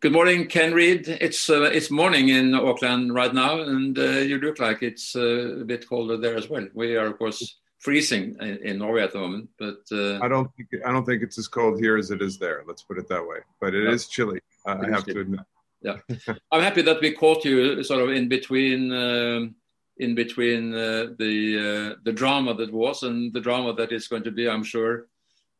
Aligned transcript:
Good 0.00 0.12
morning, 0.12 0.46
Ken 0.46 0.74
Read. 0.74 1.08
It's 1.08 1.50
uh, 1.50 1.62
it's 1.62 1.90
morning 1.90 2.28
in 2.28 2.54
Auckland 2.54 3.12
right 3.12 3.34
now, 3.34 3.58
and 3.62 3.98
uh, 3.98 4.20
you 4.20 4.38
look 4.38 4.60
like 4.60 4.80
it's 4.80 5.16
uh, 5.16 5.62
a 5.62 5.64
bit 5.64 5.88
colder 5.88 6.16
there 6.16 6.36
as 6.36 6.48
well. 6.48 6.68
We 6.72 6.94
are, 6.94 7.06
of 7.06 7.18
course, 7.18 7.56
freezing 7.80 8.36
in, 8.40 8.58
in 8.62 8.78
Norway 8.78 9.02
at 9.02 9.12
the 9.12 9.18
moment, 9.18 9.50
but 9.58 9.80
uh, 9.90 10.20
I 10.22 10.28
don't 10.28 10.54
think 10.54 10.68
I 10.86 10.92
don't 10.92 11.04
think 11.04 11.24
it's 11.24 11.36
as 11.36 11.48
cold 11.48 11.80
here 11.80 11.96
as 11.96 12.12
it 12.12 12.22
is 12.22 12.38
there. 12.38 12.62
Let's 12.64 12.84
put 12.84 12.98
it 12.98 13.08
that 13.08 13.26
way. 13.26 13.38
But 13.60 13.74
it 13.74 13.86
yeah. 13.86 13.90
is 13.90 14.06
chilly. 14.06 14.38
I 14.64 14.76
have 14.88 15.04
chilly. 15.04 15.14
to 15.14 15.20
admit. 15.22 15.40
Yeah, 15.82 15.96
I'm 16.52 16.62
happy 16.62 16.82
that 16.82 17.00
we 17.00 17.10
caught 17.10 17.44
you 17.44 17.82
sort 17.82 18.00
of 18.00 18.10
in 18.10 18.28
between. 18.28 18.92
Um, 18.92 19.56
in 19.96 20.14
between 20.14 20.72
uh, 20.74 21.06
the 21.18 21.58
uh, 21.58 21.96
the 22.04 22.12
drama 22.12 22.54
that 22.54 22.72
was 22.72 23.02
and 23.02 23.32
the 23.32 23.40
drama 23.40 23.74
that 23.74 23.90
is 23.90 24.06
going 24.06 24.22
to 24.22 24.30
be, 24.30 24.48
I'm 24.48 24.62
sure, 24.62 25.08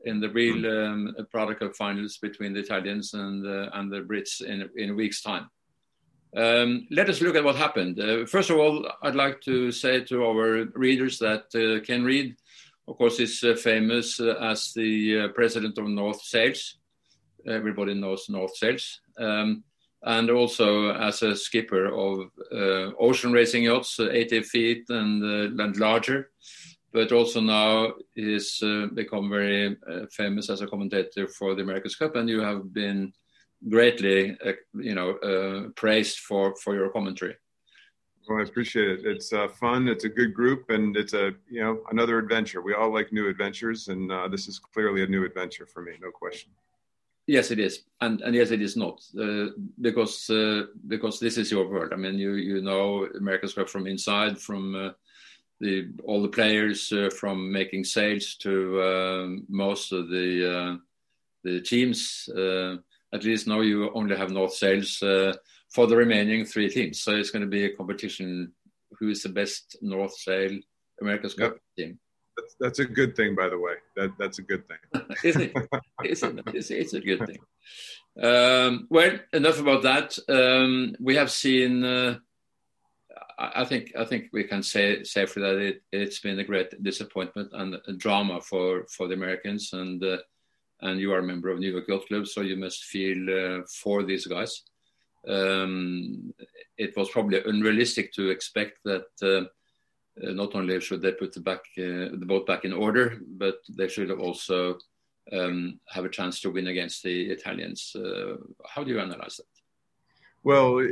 in 0.04 0.20
the 0.20 0.30
real 0.30 0.58
hmm. 0.58 1.16
um, 1.18 1.26
Prada 1.30 1.54
Cup 1.54 1.74
finals 1.74 2.18
between 2.18 2.52
the 2.52 2.60
Italians 2.60 3.14
and 3.14 3.46
uh, 3.46 3.70
and 3.74 3.90
the 3.90 4.00
Brits 4.00 4.42
in 4.42 4.68
in 4.77 4.90
a 4.90 4.95
week's 4.95 5.23
time. 5.23 5.50
Um, 6.36 6.86
let 6.90 7.09
us 7.09 7.20
look 7.23 7.36
at 7.36 7.45
what 7.45 7.56
happened. 7.56 7.98
Uh, 7.98 8.26
first 8.26 8.50
of 8.50 8.59
all, 8.59 8.87
I'd 9.02 9.14
like 9.14 9.40
to 9.42 9.73
say 9.73 10.04
to 10.04 10.24
our 10.26 10.66
readers 10.74 11.18
that 11.18 11.46
uh, 11.54 11.84
Ken 11.84 12.04
Read, 12.04 12.37
of 12.87 12.98
course, 12.98 13.18
is 13.18 13.42
uh, 13.42 13.54
famous 13.54 14.20
uh, 14.20 14.34
as 14.40 14.73
the 14.74 15.20
uh, 15.20 15.28
president 15.28 15.78
of 15.78 15.88
North 15.88 16.20
Sails. 16.23 16.76
Everybody 17.46 17.95
knows 17.95 18.28
North 18.28 18.56
Sails. 18.56 19.01
Um, 19.18 19.65
and 20.02 20.30
also 20.30 20.92
as 20.92 21.23
a 21.23 21.34
skipper 21.34 21.87
of 21.87 22.30
ocean 23.01 23.32
racing 23.32 23.65
yachts, 23.65 23.98
80 23.98 24.42
feet 24.42 24.84
and, 24.90 25.60
and 25.60 25.76
larger 25.76 26.30
but 26.92 27.12
also 27.12 27.41
now 27.41 27.92
he's 28.15 28.62
uh, 28.62 28.87
become 28.95 29.29
very 29.29 29.77
uh, 29.91 30.06
famous 30.10 30.48
as 30.51 30.60
a 30.60 30.66
commentator 30.66 31.29
for 31.29 31.55
the 31.55 31.62
America's 31.62 31.96
Cup, 31.96 32.16
and 32.16 32.29
you 32.29 32.41
have 32.41 32.73
been 32.73 33.12
greatly, 33.69 34.37
uh, 34.45 34.52
you 34.74 34.95
know, 34.95 35.16
uh, 35.16 35.69
praised 35.77 36.19
for 36.19 36.54
for 36.57 36.74
your 36.74 36.90
commentary. 36.90 37.37
Well, 38.29 38.40
I 38.40 38.43
appreciate 38.43 38.90
it. 38.90 39.07
It's 39.07 39.32
uh, 39.32 39.49
fun. 39.49 39.88
It's 39.88 40.04
a 40.04 40.09
good 40.09 40.35
group, 40.35 40.71
and 40.71 40.96
it's 40.96 41.12
a 41.12 41.32
you 41.51 41.62
know 41.62 41.80
another 41.90 42.18
adventure. 42.18 42.62
We 42.62 42.74
all 42.74 42.93
like 42.93 43.12
new 43.12 43.29
adventures, 43.29 43.88
and 43.88 44.10
uh, 44.10 44.29
this 44.29 44.49
is 44.49 44.59
clearly 44.59 45.02
a 45.02 45.07
new 45.07 45.24
adventure 45.24 45.66
for 45.66 45.82
me, 45.82 45.93
no 46.01 46.10
question. 46.10 46.51
Yes, 47.27 47.51
it 47.51 47.59
is, 47.59 47.84
and 48.01 48.23
and 48.23 48.34
yes, 48.34 48.51
it 48.51 48.62
is 48.62 48.77
not 48.77 49.02
because 49.79 50.30
because 50.87 51.21
this 51.21 51.37
is 51.37 51.51
your 51.51 51.68
world. 51.68 51.93
I 51.93 51.96
mean, 51.96 52.18
you 52.18 52.32
you 52.34 52.62
know 52.62 53.07
America's 53.15 53.52
Cup 53.52 53.68
from 53.68 53.87
inside, 53.87 54.38
from 54.38 54.95
the 55.60 55.88
all 56.04 56.23
the 56.23 56.28
players 56.28 56.92
uh, 56.92 57.10
from 57.10 57.51
making 57.51 57.84
sails 57.84 58.37
to 58.37 58.80
uh, 58.80 59.26
most 59.48 59.92
of 59.92 60.09
the 60.09 60.59
uh, 60.59 60.76
the 61.45 61.60
teams. 61.60 62.28
Uh, 62.28 62.76
at 63.12 63.24
least 63.24 63.46
now 63.46 63.60
you 63.60 63.90
only 63.95 64.16
have 64.16 64.31
North 64.31 64.54
Sails 64.54 65.03
uh, 65.03 65.34
for 65.70 65.87
the 65.87 65.97
remaining 65.97 66.44
three 66.44 66.69
teams. 66.69 67.00
So 67.00 67.12
it's 67.12 67.31
going 67.31 67.42
to 67.42 67.48
be 67.48 67.65
a 67.65 67.75
competition. 67.75 68.53
Who 68.98 69.09
is 69.09 69.22
the 69.22 69.31
best 69.31 69.76
North 69.81 70.15
Sail 70.15 70.59
America's 71.00 71.34
Cup 71.34 71.53
yep. 71.53 71.60
team? 71.76 71.98
That's, 72.37 72.56
that's, 72.60 72.78
a 72.78 72.84
good 72.84 73.16
thing, 73.16 73.34
by 73.34 73.48
the 73.48 73.59
way. 73.59 73.75
That 73.97 74.12
that's 74.19 74.38
a 74.38 74.43
good 74.43 74.65
thing. 74.69 75.06
Isn't 75.25 75.43
it? 75.43 75.53
Isn't 76.04 76.38
it? 76.38 76.54
It's, 76.54 76.70
it's 76.70 76.94
a 76.94 77.00
good 77.00 77.26
thing. 77.26 77.38
Um, 78.22 78.87
well, 78.91 79.19
enough 79.32 79.60
about 79.60 79.82
that. 79.82 80.19
Um, 80.28 80.94
we 81.00 81.16
have 81.16 81.31
seen 81.31 81.84
uh, 81.84 82.19
I 83.38 83.64
think 83.64 83.92
I 83.97 84.04
think 84.04 84.31
we 84.32 84.44
can 84.44 84.62
say 84.62 85.04
safely 85.04 85.42
that 85.42 85.58
it, 85.58 85.82
it's 85.92 86.19
been 86.19 86.41
a 86.41 86.44
great 86.44 86.82
disappointment 86.82 87.50
and 87.53 87.76
a 87.86 87.92
drama 87.92 88.41
for, 88.41 88.84
for 88.88 89.06
the 89.06 89.14
Americans 89.14 89.72
and 89.72 90.03
uh, 90.03 90.19
and 90.81 91.00
you 91.00 91.12
are 91.12 91.20
a 91.20 91.26
member 91.26 91.48
of 91.48 91.59
New 91.59 91.70
York 91.72 91.88
Yacht 91.88 92.06
Club, 92.06 92.26
so 92.26 92.41
you 92.41 92.56
must 92.56 92.84
feel 92.84 93.19
uh, 93.31 93.62
for 93.82 94.03
these 94.04 94.26
guys. 94.26 94.62
Um, 95.26 96.32
it 96.76 96.97
was 96.97 97.10
probably 97.10 97.42
unrealistic 97.44 98.12
to 98.14 98.31
expect 98.31 98.78
that 98.84 99.06
uh, 99.22 99.47
uh 100.25 100.32
not 100.32 100.54
only 100.54 100.81
should 100.81 101.03
they 101.03 101.12
put 101.12 101.32
the 101.32 101.41
back 101.41 101.60
uh, 101.78 102.15
the 102.19 102.27
boat 102.27 102.47
back 102.47 102.65
in 102.65 102.72
order, 102.72 103.19
but 103.27 103.59
they 103.77 103.88
should 103.88 104.10
also 104.10 104.78
um, 105.32 105.78
have 105.88 106.04
a 106.04 106.10
chance 106.10 106.41
to 106.41 106.50
win 106.50 106.69
against 106.69 107.03
the 107.03 107.31
Italians. 107.31 107.94
Uh, 107.94 108.37
how 108.66 108.82
do 108.82 108.91
you 108.91 109.00
analyze 109.00 109.37
that? 109.37 109.58
Well, 110.44 110.87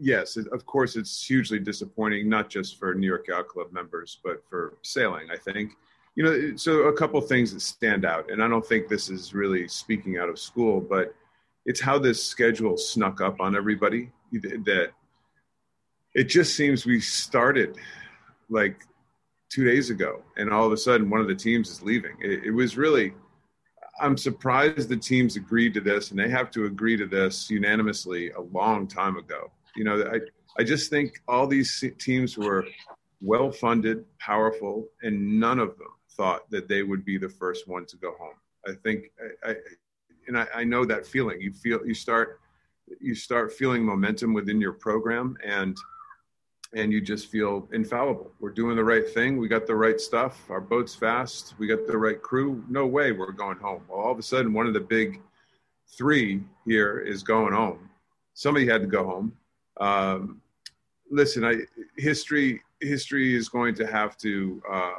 yes, 0.00 0.36
of 0.36 0.66
course, 0.66 0.96
it's 0.96 1.24
hugely 1.24 1.58
disappointing, 1.58 2.28
not 2.28 2.48
just 2.48 2.78
for 2.78 2.94
New 2.94 3.06
York 3.06 3.28
Yacht 3.28 3.48
Club 3.48 3.72
members, 3.72 4.18
but 4.24 4.42
for 4.48 4.78
sailing, 4.82 5.28
I 5.30 5.36
think. 5.36 5.72
You 6.14 6.24
know, 6.24 6.56
so 6.56 6.84
a 6.84 6.92
couple 6.96 7.20
things 7.20 7.52
that 7.52 7.60
stand 7.60 8.06
out, 8.06 8.30
and 8.30 8.42
I 8.42 8.48
don't 8.48 8.66
think 8.66 8.88
this 8.88 9.10
is 9.10 9.34
really 9.34 9.68
speaking 9.68 10.16
out 10.18 10.30
of 10.30 10.38
school, 10.38 10.80
but 10.80 11.14
it's 11.66 11.80
how 11.80 11.98
this 11.98 12.24
schedule 12.24 12.78
snuck 12.78 13.20
up 13.20 13.40
on 13.40 13.54
everybody 13.54 14.10
that 14.32 14.92
it 16.14 16.24
just 16.24 16.56
seems 16.56 16.86
we 16.86 17.00
started 17.00 17.76
like 18.48 18.80
two 19.50 19.64
days 19.64 19.90
ago, 19.90 20.22
and 20.36 20.50
all 20.50 20.66
of 20.66 20.72
a 20.72 20.76
sudden 20.76 21.10
one 21.10 21.20
of 21.20 21.28
the 21.28 21.34
teams 21.34 21.68
is 21.68 21.82
leaving. 21.82 22.16
It, 22.20 22.44
it 22.44 22.50
was 22.50 22.78
really 22.78 23.12
I'm 24.00 24.16
surprised 24.16 24.88
the 24.88 24.96
teams 24.96 25.36
agreed 25.36 25.74
to 25.74 25.80
this, 25.80 26.10
and 26.10 26.18
they 26.18 26.28
have 26.28 26.50
to 26.52 26.66
agree 26.66 26.96
to 26.96 27.06
this 27.06 27.50
unanimously 27.50 28.30
a 28.30 28.40
long 28.40 28.86
time 28.86 29.16
ago. 29.16 29.50
You 29.74 29.84
know, 29.84 30.04
I 30.12 30.20
I 30.58 30.64
just 30.64 30.90
think 30.90 31.20
all 31.28 31.46
these 31.46 31.84
teams 31.98 32.38
were 32.38 32.66
well 33.20 33.50
funded, 33.50 34.04
powerful, 34.18 34.88
and 35.02 35.38
none 35.38 35.58
of 35.58 35.76
them 35.78 35.88
thought 36.10 36.50
that 36.50 36.68
they 36.68 36.82
would 36.82 37.04
be 37.04 37.18
the 37.18 37.28
first 37.28 37.68
one 37.68 37.84
to 37.86 37.96
go 37.96 38.14
home. 38.18 38.34
I 38.66 38.72
think, 38.82 39.10
I, 39.44 39.50
I 39.50 39.54
and 40.26 40.38
I, 40.38 40.46
I 40.54 40.64
know 40.64 40.84
that 40.84 41.06
feeling. 41.06 41.40
You 41.40 41.52
feel 41.52 41.86
you 41.86 41.94
start 41.94 42.40
you 43.00 43.14
start 43.14 43.52
feeling 43.52 43.84
momentum 43.84 44.32
within 44.32 44.60
your 44.60 44.72
program, 44.72 45.36
and 45.44 45.76
and 46.76 46.92
you 46.92 47.00
just 47.00 47.28
feel 47.28 47.66
infallible. 47.72 48.30
We're 48.38 48.50
doing 48.50 48.76
the 48.76 48.84
right 48.84 49.08
thing. 49.08 49.38
We 49.38 49.48
got 49.48 49.66
the 49.66 49.74
right 49.74 49.98
stuff. 49.98 50.38
Our 50.50 50.60
boat's 50.60 50.94
fast. 50.94 51.54
We 51.58 51.66
got 51.66 51.86
the 51.86 51.96
right 51.96 52.20
crew. 52.20 52.62
No 52.68 52.86
way 52.86 53.12
we're 53.12 53.32
going 53.32 53.56
home. 53.56 53.82
Well, 53.88 53.98
all 53.98 54.12
of 54.12 54.18
a 54.18 54.22
sudden, 54.22 54.52
one 54.52 54.66
of 54.66 54.74
the 54.74 54.80
big 54.80 55.22
three 55.96 56.42
here 56.66 56.98
is 56.98 57.22
going 57.22 57.54
home. 57.54 57.88
Somebody 58.34 58.66
had 58.66 58.82
to 58.82 58.86
go 58.86 59.04
home. 59.04 59.32
Um, 59.80 60.42
listen, 61.10 61.44
I, 61.44 61.62
history 61.96 62.62
history 62.80 63.34
is 63.34 63.48
going 63.48 63.74
to 63.76 63.86
have 63.86 64.18
to 64.18 64.62
uh, 64.70 64.92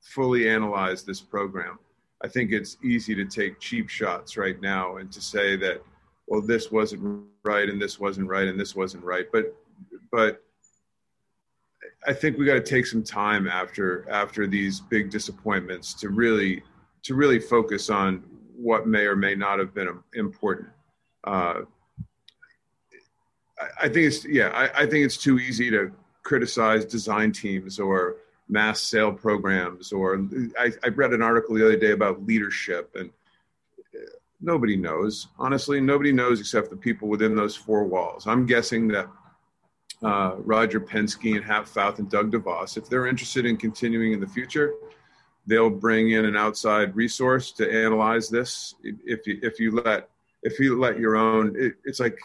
fully 0.00 0.48
analyze 0.48 1.04
this 1.04 1.20
program. 1.20 1.78
I 2.24 2.26
think 2.26 2.50
it's 2.50 2.78
easy 2.82 3.14
to 3.14 3.24
take 3.26 3.60
cheap 3.60 3.88
shots 3.88 4.36
right 4.36 4.60
now 4.60 4.96
and 4.96 5.12
to 5.12 5.20
say 5.20 5.54
that, 5.56 5.84
well, 6.26 6.40
this 6.40 6.72
wasn't 6.72 7.26
right 7.44 7.68
and 7.68 7.80
this 7.80 8.00
wasn't 8.00 8.26
right 8.26 8.48
and 8.48 8.58
this 8.58 8.74
wasn't 8.74 9.04
right. 9.04 9.26
But 9.32 9.54
but 10.10 10.42
I 12.06 12.12
think 12.12 12.38
we 12.38 12.44
got 12.44 12.54
to 12.54 12.60
take 12.60 12.86
some 12.86 13.02
time 13.02 13.48
after 13.48 14.08
after 14.10 14.46
these 14.46 14.80
big 14.80 15.10
disappointments 15.10 15.94
to 15.94 16.08
really 16.08 16.62
to 17.02 17.14
really 17.14 17.38
focus 17.38 17.90
on 17.90 18.24
what 18.56 18.86
may 18.86 19.04
or 19.04 19.16
may 19.16 19.34
not 19.34 19.58
have 19.58 19.74
been 19.74 20.02
important. 20.14 20.68
Uh, 21.24 21.62
I, 23.60 23.66
I, 23.82 23.88
think 23.88 24.06
it's 24.06 24.24
yeah. 24.24 24.48
I, 24.48 24.82
I, 24.82 24.86
think 24.86 25.04
it's 25.04 25.16
too 25.16 25.38
easy 25.38 25.70
to 25.70 25.92
criticize 26.22 26.84
design 26.84 27.32
teams 27.32 27.78
or 27.78 28.16
mass 28.48 28.80
sale 28.80 29.12
programs. 29.12 29.92
Or 29.92 30.26
I, 30.58 30.72
I 30.84 30.88
read 30.88 31.12
an 31.12 31.22
article 31.22 31.54
the 31.54 31.64
other 31.64 31.76
day 31.76 31.92
about 31.92 32.24
leadership, 32.24 32.94
and 32.94 33.10
nobody 34.40 34.76
knows. 34.76 35.28
Honestly, 35.38 35.80
nobody 35.80 36.12
knows 36.12 36.40
except 36.40 36.70
the 36.70 36.76
people 36.76 37.08
within 37.08 37.34
those 37.34 37.56
four 37.56 37.84
walls. 37.84 38.26
I'm 38.26 38.46
guessing 38.46 38.88
that 38.88 39.08
uh, 40.02 40.34
Roger 40.38 40.80
Penske 40.80 41.36
and 41.36 41.44
Hap 41.44 41.66
Fauth 41.66 41.98
and 41.98 42.10
Doug 42.10 42.32
DeVos, 42.32 42.76
if 42.76 42.88
they're 42.88 43.06
interested 43.06 43.46
in 43.46 43.56
continuing 43.56 44.12
in 44.12 44.20
the 44.20 44.26
future, 44.26 44.74
they'll 45.46 45.70
bring 45.70 46.10
in 46.10 46.24
an 46.24 46.36
outside 46.36 46.94
resource 46.94 47.52
to 47.52 47.70
analyze 47.70 48.28
this. 48.28 48.74
If 48.82 49.26
you, 49.26 49.38
if 49.42 49.58
you 49.58 49.80
let 49.80 50.08
if 50.42 50.60
you 50.60 50.78
let 50.78 50.98
your 50.98 51.16
own, 51.16 51.54
it, 51.56 51.74
it's 51.84 51.98
like 51.98 52.18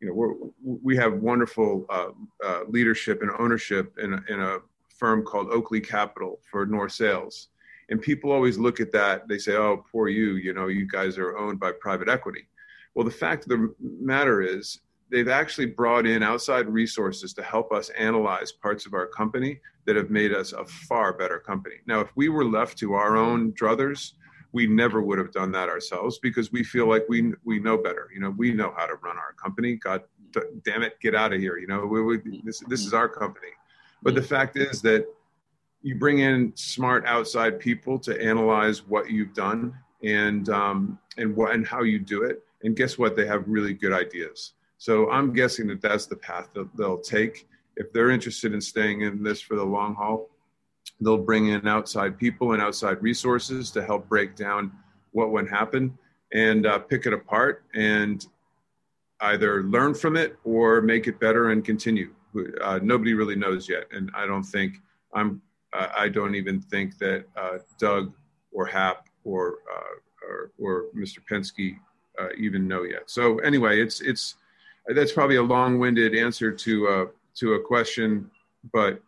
you 0.00 0.08
know 0.08 0.14
we're, 0.14 0.34
we 0.62 0.96
have 0.96 1.14
wonderful 1.14 1.86
uh, 1.88 2.10
uh, 2.44 2.60
leadership 2.68 3.22
and 3.22 3.30
ownership 3.38 3.96
in 3.98 4.14
a, 4.14 4.22
in 4.28 4.40
a 4.40 4.58
firm 4.88 5.24
called 5.24 5.48
Oakley 5.48 5.80
Capital 5.80 6.40
for 6.50 6.66
North 6.66 6.92
Sails, 6.92 7.48
and 7.88 8.00
people 8.00 8.30
always 8.30 8.58
look 8.58 8.80
at 8.80 8.92
that. 8.92 9.28
They 9.28 9.38
say, 9.38 9.56
"Oh, 9.56 9.84
poor 9.90 10.08
you," 10.08 10.34
you 10.34 10.52
know, 10.52 10.68
you 10.68 10.86
guys 10.86 11.18
are 11.18 11.38
owned 11.38 11.58
by 11.58 11.72
private 11.72 12.08
equity. 12.08 12.46
Well, 12.94 13.04
the 13.04 13.10
fact 13.10 13.44
of 13.44 13.48
the 13.48 13.74
matter 13.80 14.42
is, 14.42 14.80
they've 15.12 15.28
actually 15.28 15.66
brought 15.66 16.06
in 16.06 16.22
outside 16.22 16.66
resources 16.66 17.34
to 17.34 17.42
help 17.42 17.70
us 17.70 17.90
analyze 17.90 18.50
parts 18.50 18.86
of 18.86 18.94
our 18.94 19.06
company 19.06 19.60
that 19.84 19.94
have 19.94 20.10
made 20.10 20.32
us 20.32 20.52
a 20.52 20.64
far 20.64 21.12
better 21.12 21.38
company. 21.38 21.76
Now, 21.86 22.00
if 22.00 22.08
we 22.16 22.30
were 22.30 22.46
left 22.46 22.78
to 22.78 22.94
our 22.94 23.16
own 23.16 23.52
druthers, 23.52 24.12
we 24.52 24.66
never 24.66 25.02
would 25.02 25.18
have 25.18 25.30
done 25.30 25.52
that 25.52 25.68
ourselves 25.68 26.18
because 26.18 26.50
we 26.50 26.64
feel 26.64 26.88
like 26.88 27.04
we 27.08 27.32
we 27.44 27.58
know 27.58 27.78
better. 27.78 28.08
You 28.12 28.20
know, 28.20 28.30
we 28.30 28.52
know 28.52 28.74
how 28.76 28.86
to 28.86 28.94
run 28.96 29.16
our 29.16 29.32
company. 29.34 29.76
God 29.76 30.02
damn 30.64 30.82
it, 30.82 30.98
get 31.00 31.14
out 31.14 31.32
of 31.32 31.40
here. 31.40 31.58
You 31.58 31.66
know, 31.66 31.86
we, 31.86 32.02
we, 32.02 32.42
this 32.44 32.60
this 32.68 32.84
is 32.84 32.94
our 32.94 33.08
company. 33.08 33.48
But 34.02 34.14
the 34.14 34.22
fact 34.22 34.56
is 34.56 34.82
that 34.82 35.06
you 35.82 35.94
bring 35.94 36.20
in 36.20 36.52
smart 36.54 37.04
outside 37.06 37.58
people 37.58 37.98
to 38.00 38.20
analyze 38.22 38.86
what 38.86 39.10
you've 39.10 39.34
done 39.34 39.74
and 40.02 40.48
um, 40.48 40.98
and 41.18 41.34
what 41.36 41.54
and 41.54 41.66
how 41.66 41.82
you 41.82 41.98
do 41.98 42.22
it. 42.22 42.42
And 42.62 42.76
guess 42.76 42.98
what? 42.98 43.16
They 43.16 43.26
have 43.26 43.44
really 43.46 43.74
good 43.74 43.92
ideas. 43.92 44.52
So 44.82 45.08
I'm 45.12 45.32
guessing 45.32 45.68
that 45.68 45.80
that's 45.80 46.06
the 46.06 46.16
path 46.16 46.48
that 46.54 46.68
they'll 46.76 46.98
take. 46.98 47.46
If 47.76 47.92
they're 47.92 48.10
interested 48.10 48.52
in 48.52 48.60
staying 48.60 49.02
in 49.02 49.22
this 49.22 49.40
for 49.40 49.54
the 49.54 49.62
long 49.62 49.94
haul, 49.94 50.28
they'll 51.00 51.22
bring 51.22 51.50
in 51.50 51.68
outside 51.68 52.18
people 52.18 52.50
and 52.50 52.60
outside 52.60 53.00
resources 53.00 53.70
to 53.70 53.86
help 53.86 54.08
break 54.08 54.34
down 54.34 54.72
what 55.12 55.30
would 55.30 55.48
happen 55.48 55.96
and 56.32 56.66
uh, 56.66 56.80
pick 56.80 57.06
it 57.06 57.12
apart 57.12 57.62
and 57.74 58.26
either 59.20 59.62
learn 59.62 59.94
from 59.94 60.16
it 60.16 60.36
or 60.42 60.80
make 60.80 61.06
it 61.06 61.20
better 61.20 61.52
and 61.52 61.64
continue. 61.64 62.12
Uh, 62.60 62.80
nobody 62.82 63.14
really 63.14 63.36
knows 63.36 63.68
yet, 63.68 63.84
and 63.92 64.10
I 64.16 64.26
don't 64.26 64.42
think 64.42 64.78
I'm. 65.14 65.40
Uh, 65.72 65.90
I 65.96 66.08
don't 66.08 66.34
even 66.34 66.60
think 66.60 66.98
that 66.98 67.26
uh, 67.36 67.58
Doug 67.78 68.12
or 68.50 68.66
Hap 68.66 69.06
or 69.22 69.58
uh, 69.72 70.26
or, 70.28 70.50
or, 70.58 70.84
Mr. 70.96 71.18
Penske 71.30 71.76
uh, 72.20 72.30
even 72.36 72.66
know 72.66 72.82
yet. 72.82 73.08
So 73.08 73.38
anyway, 73.38 73.80
it's 73.80 74.00
it's 74.00 74.34
that's 74.88 75.12
probably 75.12 75.36
a 75.36 75.42
long-winded 75.42 76.14
answer 76.14 76.52
to 76.52 76.88
uh, 76.88 77.06
to 77.36 77.54
a 77.54 77.62
question, 77.62 78.30
but 78.72 79.00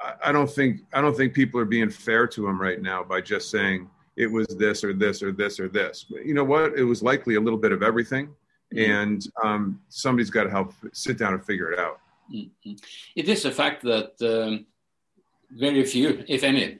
I, 0.00 0.14
I 0.26 0.32
don't 0.32 0.50
think 0.50 0.80
I 0.92 1.00
don't 1.00 1.16
think 1.16 1.34
people 1.34 1.60
are 1.60 1.66
being 1.66 1.90
fair 1.90 2.26
to 2.28 2.46
him 2.46 2.60
right 2.60 2.80
now 2.80 3.04
by 3.04 3.20
just 3.20 3.50
saying 3.50 3.88
it 4.16 4.26
was 4.26 4.46
this 4.48 4.82
or 4.82 4.92
this 4.92 5.22
or 5.22 5.32
this 5.32 5.60
or 5.60 5.68
this. 5.68 6.06
But 6.08 6.24
you 6.26 6.34
know 6.34 6.44
what? 6.44 6.76
It 6.76 6.84
was 6.84 7.02
likely 7.02 7.36
a 7.36 7.40
little 7.40 7.58
bit 7.58 7.72
of 7.72 7.82
everything, 7.82 8.28
mm-hmm. 8.74 8.90
and 8.90 9.26
um, 9.44 9.80
somebody's 9.88 10.30
got 10.30 10.44
to 10.44 10.50
help 10.50 10.72
sit 10.92 11.18
down 11.18 11.34
and 11.34 11.44
figure 11.44 11.70
it 11.72 11.78
out. 11.78 12.00
Mm-hmm. 12.32 12.72
It 13.14 13.28
is 13.28 13.44
a 13.44 13.52
fact 13.52 13.82
that 13.82 14.12
um, 14.22 14.66
very 15.50 15.84
few, 15.84 16.24
if 16.26 16.42
any, 16.42 16.78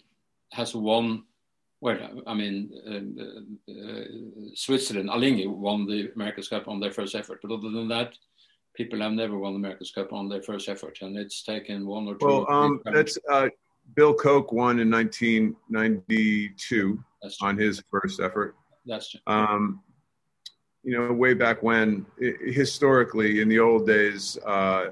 has 0.52 0.74
won. 0.74 1.22
Well, 1.86 2.22
I 2.26 2.34
mean, 2.34 2.68
uh, 2.84 3.72
uh, 3.72 4.04
Switzerland, 4.54 5.08
Alinghi 5.08 5.48
won 5.48 5.86
the 5.86 6.10
America's 6.16 6.48
Cup 6.48 6.66
on 6.66 6.80
their 6.80 6.90
first 6.90 7.14
effort. 7.14 7.38
But 7.40 7.52
other 7.52 7.70
than 7.70 7.86
that, 7.86 8.18
people 8.74 9.00
have 9.02 9.12
never 9.12 9.38
won 9.38 9.52
the 9.52 9.58
America's 9.58 9.92
Cup 9.92 10.12
on 10.12 10.28
their 10.28 10.42
first 10.42 10.68
effort, 10.68 10.98
and 11.02 11.16
it's 11.16 11.44
taken 11.44 11.86
one 11.86 12.08
or 12.08 12.16
two. 12.16 12.26
Well, 12.26 12.50
um, 12.50 12.80
that's 12.92 13.16
uh, 13.30 13.50
Bill 13.94 14.14
Koch 14.14 14.50
won 14.50 14.80
in 14.80 14.90
1992 14.90 17.04
on 17.40 17.56
his 17.56 17.80
first 17.88 18.18
effort. 18.18 18.56
That's 18.84 19.12
true. 19.12 19.20
Um, 19.28 19.80
you 20.82 20.98
know, 20.98 21.12
way 21.12 21.34
back 21.34 21.62
when, 21.62 22.04
historically, 22.18 23.42
in 23.42 23.48
the 23.48 23.60
old 23.60 23.86
days, 23.86 24.36
uh, 24.44 24.86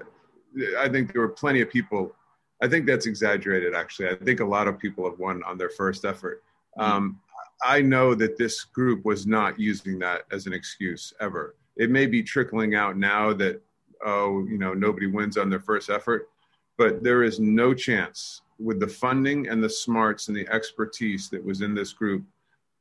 I 0.78 0.88
think 0.88 1.12
there 1.12 1.22
were 1.22 1.30
plenty 1.30 1.60
of 1.60 1.70
people. 1.70 2.14
I 2.62 2.68
think 2.68 2.86
that's 2.86 3.06
exaggerated, 3.06 3.74
actually. 3.74 4.10
I 4.10 4.14
think 4.14 4.38
a 4.38 4.44
lot 4.44 4.68
of 4.68 4.78
people 4.78 5.10
have 5.10 5.18
won 5.18 5.42
on 5.42 5.58
their 5.58 5.70
first 5.70 6.04
effort. 6.04 6.44
Mm-hmm. 6.78 6.92
Um, 6.92 7.20
I 7.64 7.80
know 7.80 8.14
that 8.14 8.36
this 8.36 8.62
group 8.64 9.04
was 9.04 9.26
not 9.26 9.58
using 9.58 9.98
that 10.00 10.22
as 10.30 10.46
an 10.46 10.52
excuse 10.52 11.12
ever. 11.20 11.54
It 11.76 11.90
may 11.90 12.06
be 12.06 12.22
trickling 12.22 12.74
out 12.74 12.96
now 12.96 13.32
that, 13.34 13.62
oh, 14.04 14.44
you 14.46 14.58
know, 14.58 14.74
nobody 14.74 15.06
wins 15.06 15.38
on 15.38 15.48
their 15.48 15.60
first 15.60 15.88
effort, 15.88 16.28
but 16.76 17.02
there 17.02 17.22
is 17.22 17.40
no 17.40 17.72
chance 17.74 18.42
with 18.58 18.80
the 18.80 18.88
funding 18.88 19.48
and 19.48 19.62
the 19.62 19.68
smarts 19.68 20.28
and 20.28 20.36
the 20.36 20.48
expertise 20.48 21.28
that 21.30 21.44
was 21.44 21.60
in 21.60 21.74
this 21.74 21.92
group 21.92 22.24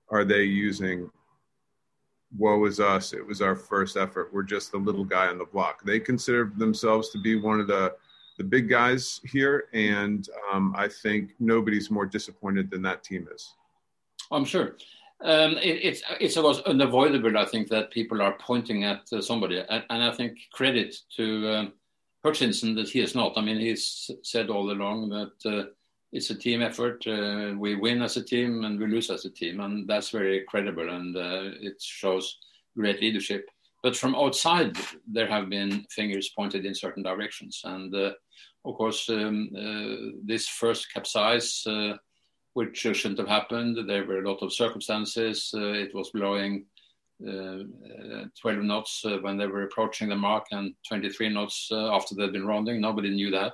are 0.10 0.24
they 0.24 0.44
using 0.44 1.10
woe 2.38 2.66
is 2.66 2.80
us 2.80 3.14
it 3.14 3.26
was 3.26 3.42
our 3.42 3.56
first 3.56 3.98
effort 3.98 4.30
we're 4.34 4.44
just 4.44 4.72
the 4.72 4.78
little 4.78 5.04
guy 5.04 5.28
on 5.28 5.38
the 5.38 5.46
block 5.46 5.84
they 5.84 6.00
consider 6.00 6.52
themselves 6.58 7.10
to 7.10 7.22
be 7.22 7.36
one 7.36 7.60
of 7.60 7.68
the 7.68 7.94
the 8.38 8.44
big 8.44 8.68
guys 8.68 9.22
here 9.26 9.66
and 9.74 10.30
um, 10.52 10.74
i 10.76 10.88
think 10.88 11.32
nobody's 11.40 11.92
more 11.92 12.06
disappointed 12.06 12.70
than 12.70 12.82
that 12.82 13.04
team 13.04 13.28
is 13.34 13.56
i'm 14.32 14.46
sure 14.46 14.76
um, 15.24 15.52
it, 15.58 15.80
it's 15.84 16.04
it's 16.20 16.38
almost 16.38 16.64
unavoidable 16.66 17.38
i 17.38 17.46
think 17.46 17.68
that 17.70 17.92
people 17.92 18.22
are 18.22 18.38
pointing 18.40 18.84
at 18.84 19.02
uh, 19.14 19.22
somebody 19.22 19.64
and, 19.70 19.84
and, 19.90 20.04
i 20.04 20.12
think 20.12 20.38
credit 20.54 20.96
to 21.16 21.50
um, 21.50 21.74
hutchinson 22.24 22.76
that 22.76 22.90
he 22.90 23.00
is 23.00 23.16
not 23.16 23.38
i 23.38 23.42
mean 23.42 23.60
he's 23.60 24.12
said 24.22 24.50
all 24.50 24.72
along 24.72 25.10
that 25.10 25.34
uh, 25.46 25.66
it's 26.14 26.30
a 26.30 26.36
team 26.36 26.62
effort. 26.62 27.06
Uh, 27.08 27.54
we 27.58 27.76
win 27.76 28.04
as 28.04 28.18
a 28.18 28.24
team 28.24 28.64
and 28.64 28.80
we 28.80 28.86
lose 28.86 29.10
as 29.10 29.26
a 29.26 29.32
team, 29.32 29.60
and 29.60 29.88
that's 29.88 30.12
very 30.12 30.46
credible 30.48 30.90
and 30.90 31.18
uh, 31.18 31.50
it 31.60 31.82
shows 31.82 32.38
great 32.78 33.02
leadership. 33.02 33.50
But 33.82 33.98
from 33.98 34.16
outside, 34.16 34.78
there 35.12 35.28
have 35.28 35.50
been 35.50 35.86
fingers 35.90 36.30
pointed 36.30 36.66
in 36.66 36.76
certain 36.76 37.04
directions, 37.04 37.62
and 37.66 37.94
uh, 37.94 38.12
of 38.64 38.76
course, 38.76 39.10
um, 39.10 39.50
uh, 39.58 40.12
this 40.24 40.48
first 40.48 40.94
capsize, 40.94 41.64
which 42.54 42.78
shouldn't 42.78 43.20
have 43.20 43.28
happened. 43.28 43.78
There 43.88 44.06
were 44.06 44.20
a 44.20 44.30
lot 44.30 44.42
of 44.44 44.54
circumstances. 44.54 45.52
Uh, 45.54 45.74
it 45.74 45.94
was 45.94 46.12
blowing. 46.12 46.66
12 47.22 47.68
knots 48.44 49.06
when 49.22 49.38
they 49.38 49.48
were 49.48 49.64
approaching 49.64 50.10
the 50.10 50.16
mark 50.16 50.48
and 50.52 50.74
23 50.90 51.30
knots 51.30 51.70
after 51.72 52.16
they'd 52.16 52.34
been 52.34 52.46
rounding. 52.46 52.82
Nobody 52.82 53.12
knew 53.12 53.32
that 53.32 53.54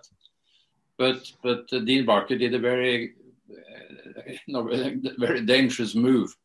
but 1.00 1.32
but 1.42 1.66
uh, 1.72 1.80
Dean 1.80 2.06
Barker 2.06 2.38
did 2.38 2.54
a 2.54 2.60
very 2.60 3.16
uh, 3.50 4.62
very 5.18 5.42
dangerous 5.42 5.96
move 5.96 6.36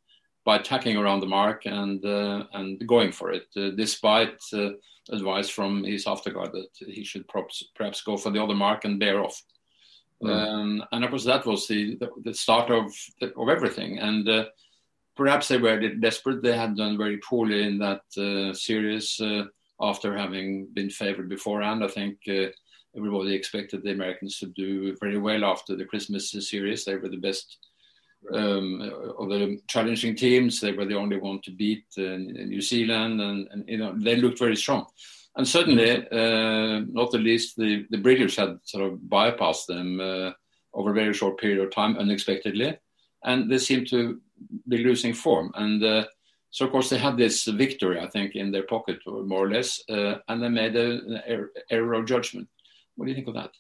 by 0.45 0.59
tacking 0.59 0.97
around 0.97 1.21
the 1.21 1.27
mark 1.27 1.67
and 1.67 2.03
uh, 2.07 2.45
and 2.55 2.87
going 2.87 3.13
for 3.13 3.33
it, 3.33 3.49
uh, 3.57 3.71
despite 3.77 4.39
uh, 4.55 4.71
advice 5.11 5.51
from 5.51 5.85
his 5.85 6.07
afterguard 6.07 6.53
that 6.53 6.69
he 6.79 7.05
should 7.05 7.29
perhaps, 7.29 7.65
perhaps 7.75 8.01
go 8.01 8.17
for 8.17 8.31
the 8.31 8.43
other 8.43 8.55
mark 8.55 8.87
and 8.87 9.01
bear 9.01 9.23
off. 9.23 9.43
Mm. 10.25 10.31
Um, 10.31 10.85
and 10.93 11.05
of 11.05 11.11
course, 11.11 11.25
that 11.25 11.47
was 11.47 11.67
the 11.67 11.97
the, 11.97 12.11
the 12.25 12.35
start 12.35 12.71
of 12.71 12.93
of 13.37 13.49
everything. 13.49 13.99
And 13.99 14.29
uh, 14.29 14.45
perhaps 15.17 15.49
they 15.49 15.59
were 15.59 15.79
desperate. 15.81 16.43
They 16.43 16.57
had 16.57 16.77
done 16.77 16.99
very 16.99 17.19
poorly 17.19 17.63
in 17.63 17.79
that 17.79 18.03
series 18.57 19.21
after 19.81 20.17
having 20.17 20.69
been 20.73 20.91
favored 20.91 21.29
beforehand. 21.29 21.85
I 21.85 21.89
think 21.89 22.19
everybody 22.97 23.35
expected 23.35 23.83
the 23.83 23.93
Americans 23.93 24.39
to 24.39 24.47
do 24.47 24.97
very 25.01 25.19
well 25.19 25.45
after 25.45 25.77
the 25.77 25.85
Christmas 25.85 26.31
series. 26.31 26.85
They 26.85 26.97
were 26.97 27.09
the 27.09 27.17
best 27.17 27.59
um, 28.33 28.81
of 29.19 29.29
the 29.29 29.61
challenging 29.69 30.17
teams. 30.17 30.61
They 30.61 30.73
were 30.73 30.87
the 30.87 30.97
only 30.97 31.19
one 31.19 31.41
to 31.43 31.51
beat 31.51 31.85
uh, 31.99 32.17
New 32.17 32.63
Zealand, 32.63 33.21
and, 33.21 33.49
and, 33.51 33.69
you 33.69 33.79
know 33.79 33.95
they 33.97 34.17
looked 34.17 34.39
very 34.39 34.57
strong. 34.57 34.87
And 35.37 35.47
suddenly, 35.49 36.07
uh, 36.13 36.85
not 36.91 37.11
the 37.11 37.19
least, 37.19 37.57
the, 37.57 37.87
the 37.91 37.99
British 37.99 38.37
had 38.37 38.59
sort 38.63 38.85
of 38.85 38.99
bypassed 39.01 39.67
them 39.67 40.01
uh, 40.01 40.31
over 40.73 40.91
a 40.91 40.95
very 40.95 41.13
short 41.13 41.39
period 41.39 41.61
of 41.61 41.73
time 41.73 41.97
unexpectedly, 41.99 42.79
and 43.25 43.51
they 43.51 43.59
seemed 43.59 43.89
to 43.91 44.21
be 44.69 44.85
losing 44.85 45.13
form. 45.13 45.51
And 45.55 45.83
uh, 45.83 46.05
so, 46.51 46.65
of 46.65 46.71
course, 46.71 46.89
they 46.89 46.99
had 46.99 47.17
this 47.17 47.45
victory, 47.45 47.99
I 47.99 48.07
think, 48.07 48.37
in 48.37 48.53
their 48.53 48.63
pocket, 48.63 48.99
more 49.07 49.47
or 49.47 49.51
less, 49.51 49.83
uh, 49.89 50.17
and 50.29 50.41
they 50.41 50.49
made 50.49 50.77
an 50.77 51.21
error 51.71 51.95
of 51.95 52.07
judgment. 52.07 52.49
What 52.95 53.07
do 53.07 53.11
you 53.11 53.17
think 53.17 53.29
of 53.29 53.35
that? 53.35 53.51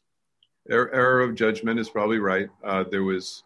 Error 0.70 1.20
of 1.22 1.34
judgment 1.34 1.80
is 1.80 1.88
probably 1.88 2.18
right. 2.18 2.48
Uh, 2.62 2.84
there 2.88 3.02
was 3.02 3.42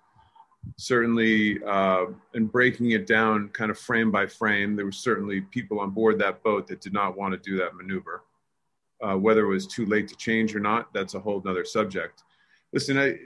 certainly, 0.77 1.63
uh, 1.65 2.07
in 2.35 2.47
breaking 2.47 2.93
it 2.93 3.07
down 3.07 3.49
kind 3.49 3.71
of 3.71 3.79
frame 3.79 4.11
by 4.11 4.27
frame, 4.27 4.77
there 4.77 4.85
were 4.85 4.93
certainly 4.93 5.41
people 5.41 5.81
on 5.81 5.91
board 5.91 6.19
that 6.19 6.43
boat 6.43 6.67
that 6.69 6.81
did 6.81 6.93
not 6.93 7.17
want 7.17 7.33
to 7.33 7.51
do 7.51 7.57
that 7.59 7.75
maneuver. 7.75 8.25
Uh, 9.01 9.17
whether 9.17 9.45
it 9.45 9.49
was 9.49 9.67
too 9.67 9.87
late 9.87 10.09
to 10.09 10.17
change 10.17 10.55
or 10.55 10.61
not, 10.61 10.93
that's 10.93 11.15
a 11.15 11.21
whole 11.21 11.43
other 11.47 11.65
subject. 11.65 12.25
Listen, 12.73 12.99
I, 12.99 13.17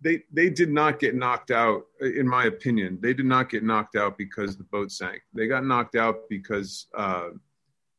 they 0.00 0.22
they 0.32 0.48
did 0.48 0.70
not 0.70 1.00
get 1.00 1.14
knocked 1.14 1.50
out, 1.50 1.86
in 2.00 2.26
my 2.26 2.44
opinion. 2.44 2.98
They 3.00 3.12
did 3.12 3.26
not 3.26 3.50
get 3.50 3.64
knocked 3.64 3.96
out 3.96 4.16
because 4.16 4.56
the 4.56 4.64
boat 4.64 4.92
sank. 4.92 5.22
They 5.34 5.48
got 5.48 5.64
knocked 5.64 5.96
out 5.96 6.28
because 6.28 6.86
uh, 6.96 7.30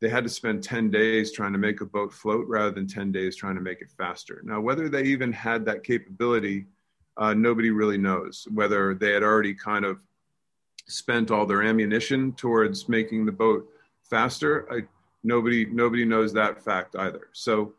they 0.01 0.09
had 0.09 0.23
to 0.23 0.29
spend 0.29 0.63
10 0.63 0.89
days 0.91 1.31
trying 1.33 1.51
to 1.51 1.59
make 1.59 1.81
a 1.81 1.85
boat 1.85 2.13
float 2.13 2.47
rather 2.47 2.71
than 2.71 2.87
10 2.87 3.11
days 3.11 3.35
trying 3.35 3.55
to 3.55 3.61
make 3.61 3.81
it 3.81 3.91
faster. 3.91 4.41
Now, 4.45 4.61
whether 4.61 4.87
they 4.87 5.03
even 5.03 5.33
had 5.33 5.65
that 5.65 5.83
capability, 5.83 6.67
uh, 7.19 7.33
nobody 7.33 7.69
really 7.69 7.97
knows. 7.97 8.47
Whether 8.51 8.95
they 8.95 9.11
had 9.11 9.23
already 9.23 9.53
kind 9.53 9.85
of 9.85 9.99
spent 10.87 11.29
all 11.29 11.45
their 11.45 11.61
ammunition 11.61 12.33
towards 12.33 12.89
making 12.89 13.25
the 13.25 13.31
boat 13.31 13.69
faster, 14.09 14.67
I, 14.71 14.81
nobody 15.23 15.65
nobody 15.65 16.05
knows 16.05 16.33
that 16.33 16.63
fact 16.63 16.95
either. 16.95 17.27
So, 17.33 17.73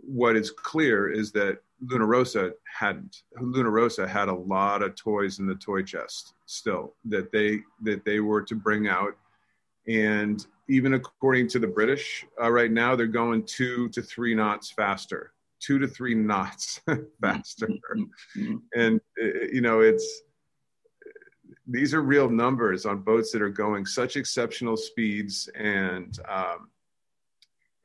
what 0.00 0.36
is 0.36 0.50
clear 0.50 1.12
is 1.12 1.32
that 1.32 1.58
Luna 1.82 2.06
Rossa 2.06 2.52
hadn't. 2.64 3.24
Luna 3.40 3.70
Rossa 3.70 4.06
had 4.06 4.28
a 4.28 4.34
lot 4.34 4.82
of 4.82 4.94
toys 4.94 5.40
in 5.40 5.46
the 5.46 5.54
toy 5.56 5.82
chest 5.82 6.34
still 6.46 6.94
that 7.06 7.32
they 7.32 7.60
that 7.82 8.04
they 8.04 8.20
were 8.20 8.42
to 8.42 8.54
bring 8.54 8.86
out, 8.86 9.16
and 9.88 10.46
even 10.68 10.94
according 10.94 11.48
to 11.48 11.58
the 11.58 11.66
British, 11.66 12.24
uh, 12.40 12.50
right 12.50 12.70
now 12.70 12.94
they're 12.94 13.08
going 13.08 13.42
two 13.42 13.88
to 13.88 14.00
three 14.00 14.34
knots 14.34 14.70
faster, 14.70 15.32
two 15.60 15.78
to 15.78 15.86
three 15.86 16.14
knots 16.14 16.80
faster. 17.20 17.68
Mm-hmm. 17.68 18.56
and, 18.74 19.00
uh, 19.22 19.46
you 19.52 19.60
know, 19.60 19.80
it's, 19.80 20.22
these 21.66 21.94
are 21.94 22.02
real 22.02 22.28
numbers 22.28 22.86
on 22.86 23.02
boats 23.02 23.30
that 23.32 23.42
are 23.42 23.50
going 23.50 23.86
such 23.86 24.16
exceptional 24.16 24.76
speeds 24.76 25.48
and, 25.54 26.18
um, 26.28 26.70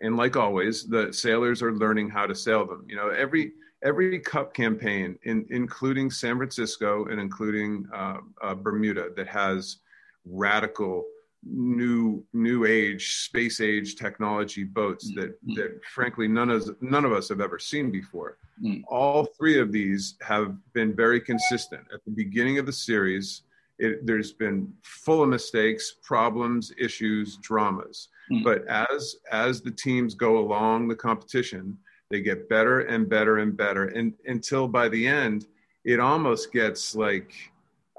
and 0.01 0.17
like 0.17 0.35
always, 0.35 0.87
the 0.87 1.13
sailors 1.13 1.61
are 1.61 1.73
learning 1.73 2.09
how 2.09 2.25
to 2.25 2.35
sail 2.35 2.65
them. 2.65 2.85
You 2.87 2.95
know, 2.95 3.09
every, 3.09 3.53
every 3.83 4.19
cup 4.19 4.53
campaign, 4.53 5.17
in, 5.23 5.45
including 5.49 6.11
San 6.11 6.37
Francisco 6.37 7.05
and 7.05 7.19
including 7.19 7.87
uh, 7.93 8.17
uh, 8.41 8.55
Bermuda, 8.55 9.09
that 9.15 9.27
has 9.27 9.77
radical 10.25 11.05
new 11.45 12.23
new 12.33 12.65
age 12.65 13.17
space 13.25 13.61
age 13.61 13.95
technology 13.95 14.63
boats 14.63 15.11
that 15.15 15.31
Mm-hmm. 15.45 15.53
that 15.55 15.81
frankly 15.93 16.27
none 16.27 16.49
of 16.49 16.75
none 16.81 17.05
of 17.05 17.11
us 17.13 17.29
have 17.29 17.41
ever 17.41 17.59
seen 17.59 17.91
before 17.91 18.37
Mm. 18.63 18.83
all 18.87 19.25
three 19.37 19.59
of 19.59 19.73
these 19.73 20.15
have 20.21 20.55
been 20.73 20.95
very 20.95 21.19
consistent 21.19 21.83
at 21.93 21.99
the 22.05 22.11
beginning 22.11 22.57
of 22.57 22.65
the 22.65 22.71
series 22.71 23.41
it, 23.79 24.05
there's 24.05 24.31
been 24.31 24.71
full 24.83 25.21
of 25.23 25.27
mistakes 25.29 25.95
problems 26.03 26.71
issues 26.77 27.37
dramas 27.37 28.07
Mm. 28.31 28.43
but 28.43 28.65
as 28.67 29.17
as 29.31 29.61
the 29.61 29.71
teams 29.71 30.15
go 30.15 30.37
along 30.39 30.87
the 30.87 30.95
competition 30.95 31.77
they 32.09 32.21
get 32.21 32.47
better 32.49 32.81
and 32.81 33.07
better 33.09 33.37
and 33.39 33.55
better 33.57 33.85
and 33.89 34.13
until 34.25 34.67
by 34.67 34.87
the 34.89 35.05
end 35.05 35.47
it 35.83 35.99
almost 35.99 36.51
gets 36.51 36.95
like 36.95 37.31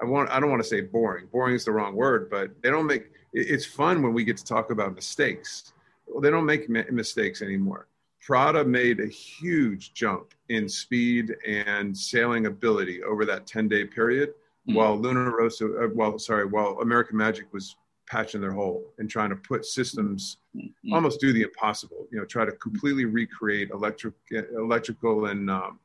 I 0.01 0.05
want 0.05 0.29
I 0.29 0.39
don't 0.39 0.49
want 0.49 0.61
to 0.61 0.67
say 0.67 0.81
boring. 0.81 1.27
Boring 1.31 1.55
is 1.55 1.65
the 1.65 1.71
wrong 1.71 1.95
word, 1.95 2.29
but 2.29 2.51
they 2.61 2.69
don't 2.69 2.85
make 2.85 3.11
it's 3.33 3.65
fun 3.65 4.01
when 4.01 4.13
we 4.13 4.23
get 4.23 4.37
to 4.37 4.43
talk 4.45 4.71
about 4.71 4.95
mistakes. 4.95 5.73
Well, 6.05 6.21
they 6.21 6.31
don't 6.31 6.45
make 6.45 6.69
mistakes 6.69 7.41
anymore. 7.41 7.87
Prada 8.21 8.63
made 8.63 8.99
a 8.99 9.07
huge 9.07 9.93
jump 9.93 10.33
in 10.49 10.67
speed 10.67 11.35
and 11.45 11.95
sailing 11.97 12.45
ability 12.45 13.03
over 13.03 13.25
that 13.25 13.45
10 13.47 13.67
day 13.67 13.85
period, 13.85 14.33
Mm. 14.67 14.75
while 14.75 14.97
Luna 14.99 15.29
Rossa, 15.29 15.65
uh, 15.65 15.87
well, 15.95 16.19
sorry, 16.19 16.45
while 16.45 16.77
American 16.81 17.15
Magic 17.15 17.45
was 17.53 17.77
patching 18.05 18.41
their 18.41 18.51
hole 18.51 18.93
and 18.97 19.09
trying 19.09 19.29
to 19.29 19.35
put 19.37 19.65
systems 19.65 20.37
Mm. 20.55 20.73
almost 20.91 21.19
do 21.21 21.31
the 21.31 21.43
impossible. 21.43 22.07
You 22.11 22.19
know, 22.19 22.25
try 22.25 22.43
to 22.45 22.51
completely 22.53 23.05
recreate 23.05 23.69
electric, 23.71 24.13
electrical 24.31 25.27
and 25.27 25.49
um, 25.49 25.79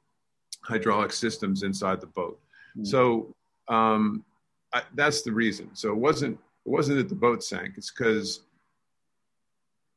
hydraulic 0.62 1.12
systems 1.12 1.62
inside 1.62 2.00
the 2.00 2.06
boat. 2.08 2.40
Mm. 2.76 2.86
So 2.86 3.34
um, 3.72 4.24
I, 4.72 4.82
that's 4.94 5.22
the 5.22 5.32
reason. 5.32 5.70
So 5.74 5.90
it 5.90 5.96
wasn't 5.96 6.38
it 6.66 6.70
wasn't 6.70 6.98
that 6.98 7.08
the 7.08 7.14
boat 7.14 7.42
sank. 7.42 7.74
It's 7.76 7.90
because 7.90 8.40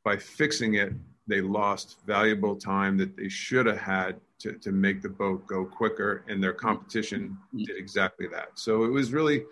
by 0.03 0.17
fixing 0.17 0.75
it, 0.75 0.93
they 1.27 1.41
lost 1.41 1.97
valuable 2.05 2.55
time 2.55 2.97
that 2.97 3.15
they 3.17 3.29
should 3.29 3.65
have 3.65 3.77
had 3.77 4.15
to, 4.39 4.53
to 4.53 4.71
make 4.71 5.01
the 5.01 5.09
boat 5.09 5.45
go 5.47 5.65
quicker, 5.65 6.23
and 6.27 6.43
their 6.43 6.53
competition 6.53 7.37
Mm. 7.53 7.65
did 7.65 7.77
exactly 7.77 8.27
that. 8.27 8.49
So 8.55 8.83
it 8.83 8.89
was 8.89 9.13
really 9.13 9.43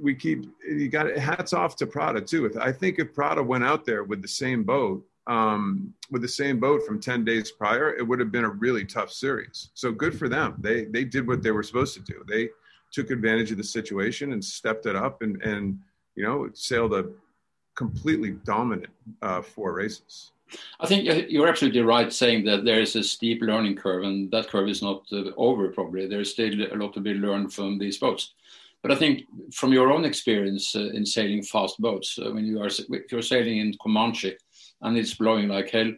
we 0.00 0.14
keep 0.14 0.44
you 0.68 0.88
got 0.88 1.06
hats 1.16 1.52
off 1.52 1.76
to 1.76 1.86
Prada 1.86 2.20
too. 2.20 2.46
If 2.46 2.56
I 2.56 2.72
think 2.72 2.98
if 2.98 3.14
Prada 3.14 3.42
went 3.42 3.64
out 3.64 3.84
there 3.84 4.02
with 4.04 4.20
the 4.20 4.28
same 4.28 4.64
boat, 4.64 5.06
um, 5.28 5.94
with 6.10 6.22
the 6.22 6.34
same 6.42 6.58
boat 6.58 6.80
from 6.86 7.00
ten 7.00 7.24
days 7.24 7.52
prior, 7.52 7.94
it 7.96 8.02
would 8.06 8.18
have 8.18 8.32
been 8.32 8.44
a 8.44 8.50
really 8.50 8.84
tough 8.84 9.12
series. 9.12 9.70
So 9.74 9.92
good 9.92 10.18
for 10.18 10.28
them. 10.28 10.56
They 10.58 10.86
they 10.86 11.04
did 11.04 11.26
what 11.28 11.42
they 11.42 11.52
were 11.52 11.62
supposed 11.62 11.94
to 11.94 12.00
do. 12.00 12.24
They 12.28 12.48
took 12.92 13.10
advantage 13.10 13.50
of 13.50 13.56
the 13.56 13.64
situation 13.64 14.32
and 14.32 14.44
stepped 14.44 14.86
it 14.86 14.96
up 14.96 15.22
and 15.22 15.42
and 15.42 15.78
you 16.14 16.24
know 16.24 16.48
sailed 16.54 16.94
a 16.94 17.06
completely 17.74 18.32
dominant 18.44 18.92
uh, 19.22 19.40
four 19.42 19.72
races. 19.72 20.32
I 20.80 20.86
think 20.86 21.04
you're- 21.04 21.26
you're 21.30 21.48
absolutely 21.48 21.80
right 21.80 22.12
saying 22.12 22.44
that 22.44 22.64
there 22.66 22.80
is 22.80 22.94
a 22.96 23.02
steep 23.02 23.40
learning 23.40 23.76
curve, 23.76 24.04
and 24.04 24.30
that 24.32 24.48
curve 24.48 24.68
is 24.68 24.82
not 24.82 25.02
uh, 25.10 25.30
over 25.36 25.68
probably. 25.68 26.06
There's 26.06 26.32
still 26.32 26.52
a 26.52 26.76
lot 26.76 26.92
to 26.94 27.00
be 27.00 27.14
learned 27.14 27.54
from 27.54 27.78
these 27.78 27.96
boats. 27.98 28.34
But 28.82 28.90
I 28.92 28.96
think 28.96 29.22
from 29.54 29.72
your 29.72 29.90
own 29.92 30.04
experience 30.04 30.76
uh, 30.76 30.90
in 30.92 31.06
sailing 31.06 31.42
fast 31.42 31.80
boats, 31.80 32.18
uh, 32.18 32.30
when 32.32 32.44
you 32.44 32.60
are 32.60 32.66
if 32.66 33.10
you're 33.10 33.22
sailing 33.22 33.58
in 33.58 33.74
Comanche 33.82 34.36
and 34.82 34.98
it's 34.98 35.14
blowing 35.14 35.48
like 35.48 35.70
hell, 35.70 35.92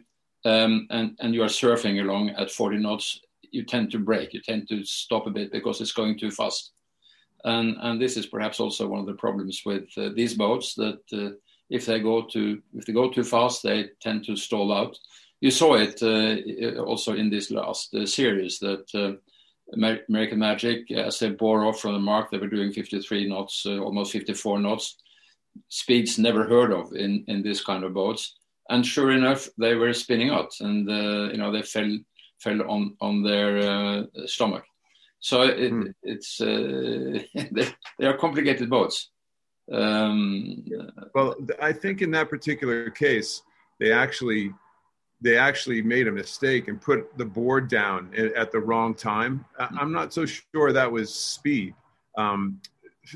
um, 0.45 0.87
and 0.91 1.17
and 1.19 1.33
you 1.35 1.41
are 1.43 1.49
surfing 1.49 1.99
along 1.99 2.29
at 2.29 2.51
40 2.51 2.77
knots, 2.77 3.19
you 3.51 3.65
tend 3.65 3.91
to 3.91 3.99
break, 3.99 4.33
you 4.33 4.41
tend 4.41 4.69
to 4.69 4.83
stop 4.85 5.27
a 5.27 5.31
bit 5.31 5.51
because 5.51 5.81
it's 5.81 5.91
going 5.91 6.17
too 6.17 6.31
fast. 6.31 6.71
And 7.45 7.77
and 7.79 8.01
this 8.01 8.17
is 8.17 8.25
perhaps 8.25 8.59
also 8.59 8.87
one 8.87 8.99
of 8.99 9.05
the 9.05 9.13
problems 9.13 9.61
with 9.65 9.85
uh, 9.97 10.09
these 10.15 10.33
boats 10.33 10.73
that. 10.75 11.01
Uh, 11.13 11.35
if 11.69 11.85
they 11.85 11.99
go 11.99 12.21
too 12.21 12.61
if 12.73 12.85
they 12.85 12.93
go 12.93 13.09
too 13.09 13.23
fast, 13.23 13.63
they 13.63 13.89
tend 14.01 14.25
to 14.25 14.35
stall 14.35 14.71
out. 14.71 14.97
You 15.41 15.51
saw 15.51 15.75
it 15.75 16.01
uh, 16.01 16.81
also 16.81 17.13
in 17.13 17.29
this 17.29 17.51
last 17.51 17.93
uh, 17.93 18.05
series 18.05 18.59
that 18.59 18.85
uh, 18.93 19.13
American 19.73 20.39
Magic, 20.39 20.89
as 20.91 21.19
they 21.19 21.29
bore 21.31 21.65
off 21.65 21.79
from 21.79 21.93
the 21.93 21.99
mark, 21.99 22.31
they 22.31 22.37
were 22.37 22.47
doing 22.47 22.71
53 22.71 23.27
knots, 23.27 23.65
uh, 23.65 23.79
almost 23.79 24.11
54 24.11 24.59
knots, 24.59 24.97
speeds 25.69 26.19
never 26.19 26.47
heard 26.47 26.71
of 26.71 26.93
in 26.93 27.25
in 27.27 27.41
this 27.41 27.63
kind 27.63 27.83
of 27.83 27.93
boats. 27.93 28.35
And 28.69 28.85
sure 28.85 29.11
enough, 29.11 29.47
they 29.57 29.75
were 29.75 29.93
spinning 29.93 30.29
out, 30.29 30.53
and 30.59 30.87
you 31.31 31.37
know 31.37 31.51
they 31.51 31.61
fell 31.61 31.97
fell 32.39 32.61
on 32.69 32.95
on 33.01 33.23
their 33.23 34.07
stomach. 34.25 34.65
So 35.25 35.41
it, 35.41 35.71
Hmm. 35.71 35.87
it's 36.03 36.39
uh, 36.39 37.17
they, 37.97 38.05
are 38.05 38.15
complicated 38.15 38.69
boats. 38.69 39.09
Um, 39.71 40.63
Well, 41.15 41.35
I 41.59 41.73
think 41.73 42.03
in 42.03 42.11
that 42.11 42.29
particular 42.29 42.91
case, 42.91 43.41
they 43.79 43.91
actually 43.91 44.53
they 45.21 45.37
actually 45.37 45.81
made 45.81 46.07
a 46.07 46.11
mistake 46.11 46.67
and 46.67 46.79
put 46.79 47.17
the 47.17 47.25
board 47.25 47.67
down 47.69 48.13
at 48.35 48.51
the 48.51 48.59
wrong 48.59 48.93
time. 48.93 49.43
I- 49.57 49.75
I'm 49.81 49.91
not 49.91 50.13
so 50.13 50.25
sure 50.27 50.71
that 50.71 50.91
was 50.91 51.11
speed. 51.11 51.73
Um, 52.17 52.61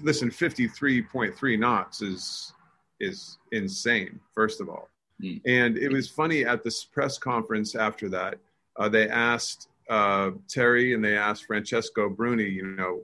listen, 0.02 0.32
53.3 0.32 1.60
knots 1.60 2.02
is 2.02 2.54
is 3.00 3.38
insane. 3.52 4.20
First 4.34 4.62
of 4.62 4.68
all, 4.70 4.90
Mm. 5.22 5.42
and 5.46 5.78
it 5.78 5.92
was 5.92 6.10
funny 6.10 6.44
at 6.46 6.64
this 6.64 6.84
press 6.86 7.20
conference 7.20 7.76
after 7.76 8.10
that. 8.18 8.34
Uh, 8.80 8.90
they 8.90 9.08
asked 9.10 9.69
uh, 9.90 10.32
Terry 10.48 10.94
and 10.94 11.04
they 11.04 11.18
asked 11.18 11.46
Francesco 11.46 12.10
Bruni, 12.10 12.46
you 12.46 12.68
know, 12.68 13.02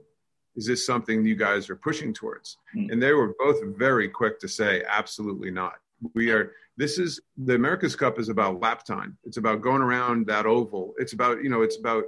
is 0.54 0.66
this 0.66 0.86
something 0.86 1.24
you 1.24 1.36
guys 1.36 1.68
are 1.68 1.76
pushing 1.76 2.14
towards? 2.14 2.56
Mm. 2.74 2.92
And 2.92 3.02
they 3.02 3.12
were 3.12 3.34
both 3.38 3.62
very 3.76 4.08
quick 4.08 4.40
to 4.40 4.48
say, 4.48 4.82
absolutely 4.88 5.50
not. 5.50 5.74
We 6.14 6.30
are, 6.30 6.52
this 6.76 6.98
is, 6.98 7.20
the 7.36 7.54
America's 7.54 7.96
Cup 7.96 8.18
is 8.18 8.28
about 8.28 8.60
lap 8.60 8.84
time. 8.84 9.18
It's 9.24 9.36
about 9.36 9.60
going 9.60 9.82
around 9.82 10.26
that 10.28 10.46
oval. 10.46 10.94
It's 10.98 11.12
about, 11.12 11.42
you 11.42 11.50
know, 11.50 11.62
it's 11.62 11.78
about 11.78 12.04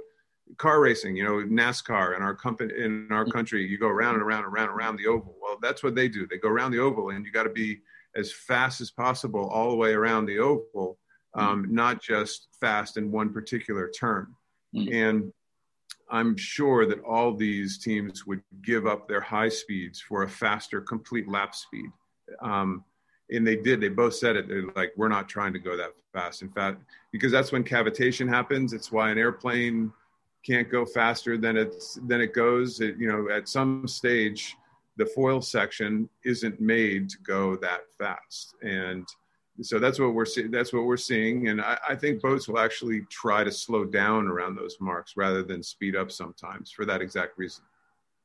car 0.57 0.79
racing, 0.79 1.15
you 1.15 1.23
know, 1.23 1.45
NASCAR 1.45 2.15
in 2.15 2.23
our 2.23 2.35
company, 2.35 2.73
in 2.75 3.07
our 3.11 3.25
country, 3.25 3.65
you 3.67 3.77
go 3.77 3.87
around 3.87 4.15
and 4.15 4.23
around 4.23 4.45
and 4.45 4.53
around, 4.53 4.69
around 4.69 4.97
the 4.97 5.07
oval. 5.07 5.35
Well, 5.41 5.57
that's 5.61 5.83
what 5.83 5.93
they 5.93 6.07
do. 6.07 6.25
They 6.25 6.37
go 6.37 6.49
around 6.49 6.71
the 6.71 6.79
oval 6.79 7.09
and 7.09 7.25
you 7.25 7.31
got 7.31 7.43
to 7.43 7.49
be 7.49 7.81
as 8.15 8.31
fast 8.31 8.81
as 8.81 8.89
possible 8.89 9.47
all 9.47 9.69
the 9.69 9.75
way 9.75 9.93
around 9.93 10.25
the 10.25 10.39
oval, 10.39 10.97
um, 11.35 11.67
not 11.69 12.01
just 12.01 12.47
fast 12.59 12.97
in 12.97 13.11
one 13.11 13.31
particular 13.31 13.89
turn. 13.89 14.33
Mm. 14.75 14.93
And 14.93 15.33
I'm 16.09 16.35
sure 16.35 16.85
that 16.87 17.03
all 17.03 17.33
these 17.33 17.77
teams 17.77 18.25
would 18.25 18.41
give 18.63 18.87
up 18.87 19.07
their 19.07 19.21
high 19.21 19.49
speeds 19.49 20.01
for 20.01 20.23
a 20.23 20.29
faster 20.29 20.81
complete 20.81 21.27
lap 21.27 21.53
speed. 21.55 21.91
Um, 22.41 22.83
and 23.31 23.45
they 23.45 23.55
did. 23.55 23.79
They 23.79 23.89
both 23.89 24.15
said 24.15 24.35
it. 24.35 24.47
They're 24.47 24.65
like, 24.75 24.91
we're 24.97 25.07
not 25.07 25.29
trying 25.29 25.53
to 25.53 25.59
go 25.59 25.77
that 25.77 25.93
fast. 26.13 26.41
In 26.41 26.49
fact, 26.49 26.81
because 27.11 27.31
that's 27.31 27.51
when 27.51 27.63
cavitation 27.63 28.27
happens. 28.27 28.73
It's 28.73 28.91
why 28.91 29.11
an 29.11 29.17
airplane 29.19 29.93
can't 30.45 30.69
go 30.69 30.85
faster 30.85 31.37
than 31.37 31.57
it's 31.57 31.99
than 32.07 32.21
it 32.21 32.33
goes. 32.33 32.81
It, 32.81 32.97
you 32.97 33.07
know, 33.07 33.29
at 33.29 33.47
some 33.47 33.87
stage, 33.87 34.55
the 34.97 35.05
foil 35.05 35.41
section 35.41 36.09
isn't 36.25 36.59
made 36.59 37.09
to 37.09 37.17
go 37.19 37.55
that 37.57 37.81
fast. 37.97 38.55
And 38.63 39.07
so 39.61 39.79
that's 39.79 39.99
what 39.99 40.13
we're 40.13 40.25
seeing. 40.25 40.51
That's 40.51 40.73
what 40.73 40.85
we're 40.85 40.97
seeing, 40.97 41.47
and 41.49 41.61
I, 41.61 41.77
I, 41.89 41.95
think 41.95 42.21
boats 42.21 42.47
will 42.47 42.59
actually 42.59 43.01
try 43.09 43.43
to 43.43 43.51
slow 43.51 43.85
down 43.85 44.27
around 44.27 44.55
those 44.55 44.77
marks 44.79 45.17
rather 45.17 45.43
than 45.43 45.63
speed 45.63 45.95
up 45.95 46.11
sometimes 46.11 46.71
for 46.71 46.85
that 46.85 47.01
exact 47.01 47.37
reason. 47.37 47.63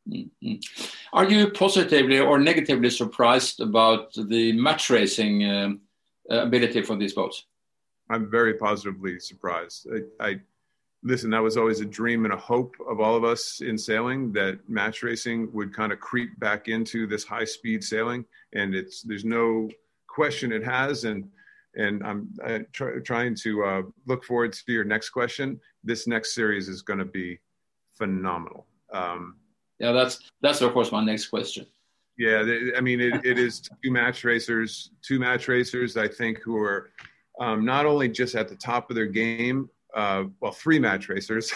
Mm-hmm. 0.08 0.54
Are 1.12 1.28
you 1.28 1.50
positively 1.50 2.20
or 2.20 2.38
negatively 2.38 2.90
surprised 2.90 3.60
about 3.60 4.12
the 4.14 4.52
match 4.52 4.90
racing 4.90 5.48
um, 5.50 5.80
ability 6.28 6.82
for 6.82 6.96
these 6.96 7.14
boats? 7.14 7.46
I'm 8.10 8.30
very 8.30 8.54
positively 8.54 9.18
surprised. 9.18 9.88
I, 10.20 10.26
I 10.28 10.40
listen. 11.02 11.30
That 11.30 11.42
was 11.42 11.56
always 11.56 11.80
a 11.80 11.86
dream 11.86 12.24
and 12.24 12.34
a 12.34 12.38
hope 12.38 12.74
of 12.88 13.00
all 13.00 13.16
of 13.16 13.24
us 13.24 13.60
in 13.60 13.78
sailing 13.78 14.32
that 14.32 14.58
match 14.68 15.02
racing 15.02 15.50
would 15.52 15.74
kind 15.74 15.92
of 15.92 16.00
creep 16.00 16.38
back 16.38 16.68
into 16.68 17.06
this 17.06 17.24
high 17.24 17.44
speed 17.46 17.82
sailing, 17.82 18.24
and 18.52 18.74
it's 18.74 19.02
there's 19.02 19.24
no 19.24 19.70
question 20.14 20.52
it 20.52 20.64
has 20.64 21.04
and 21.04 21.28
and 21.76 22.06
i'm 22.06 22.28
uh, 22.44 22.60
try, 22.72 22.92
trying 23.04 23.34
to 23.34 23.64
uh, 23.64 23.82
look 24.06 24.24
forward 24.24 24.52
to 24.52 24.72
your 24.72 24.84
next 24.84 25.10
question. 25.10 25.60
This 25.82 26.06
next 26.06 26.34
series 26.34 26.68
is 26.68 26.82
going 26.82 27.00
to 27.00 27.04
be 27.04 27.40
phenomenal. 27.98 28.66
Um, 28.92 29.36
yeah 29.78 29.92
that's 29.92 30.30
that's 30.40 30.60
of 30.60 30.72
course 30.72 30.92
my 30.92 31.04
next 31.04 31.26
question. 31.28 31.66
Yeah 32.16 32.44
i 32.76 32.80
mean 32.80 33.00
it, 33.00 33.24
it 33.24 33.38
is 33.38 33.60
two 33.82 33.90
match 33.90 34.22
racers 34.22 34.90
two 35.02 35.18
match 35.18 35.48
racers 35.48 35.96
i 35.96 36.06
think 36.06 36.38
who 36.38 36.56
are 36.56 36.90
um, 37.40 37.64
not 37.64 37.86
only 37.86 38.08
just 38.08 38.36
at 38.36 38.48
the 38.48 38.54
top 38.54 38.88
of 38.88 38.94
their 38.94 39.06
game 39.06 39.68
uh, 39.96 40.24
well 40.40 40.52
three 40.52 40.78
match 40.78 41.08
racers 41.08 41.52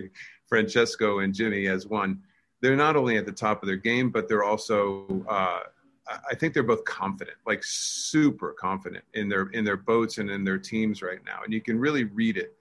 francesco 0.48 1.20
and 1.20 1.32
jimmy 1.32 1.68
as 1.68 1.86
one 1.86 2.20
they're 2.60 2.74
not 2.76 2.96
only 2.96 3.16
at 3.18 3.24
the 3.24 3.38
top 3.46 3.62
of 3.62 3.68
their 3.68 3.76
game 3.76 4.10
but 4.10 4.26
they're 4.26 4.42
also 4.42 5.24
uh, 5.28 5.60
I 6.08 6.34
think 6.34 6.54
they're 6.54 6.62
both 6.62 6.84
confident, 6.84 7.36
like 7.46 7.62
super 7.62 8.52
confident 8.52 9.04
in 9.14 9.28
their 9.28 9.48
in 9.50 9.64
their 9.64 9.76
boats 9.76 10.18
and 10.18 10.30
in 10.30 10.44
their 10.44 10.58
teams 10.58 11.02
right 11.02 11.20
now, 11.24 11.40
and 11.44 11.52
you 11.52 11.60
can 11.60 11.78
really 11.78 12.04
read 12.04 12.36
it. 12.36 12.54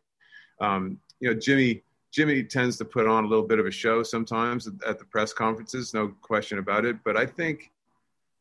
Um, 0.59 0.99
you 1.19 1.29
know, 1.31 1.39
Jimmy 1.39 1.83
Jimmy 2.11 2.43
tends 2.43 2.77
to 2.77 2.85
put 2.85 3.07
on 3.07 3.23
a 3.23 3.27
little 3.27 3.45
bit 3.45 3.59
of 3.59 3.65
a 3.65 3.71
show 3.71 4.03
sometimes 4.03 4.67
at 4.87 4.99
the 4.99 5.05
press 5.05 5.33
conferences, 5.33 5.93
no 5.93 6.09
question 6.21 6.59
about 6.59 6.85
it. 6.85 6.97
But 7.03 7.17
I 7.17 7.25
think 7.25 7.71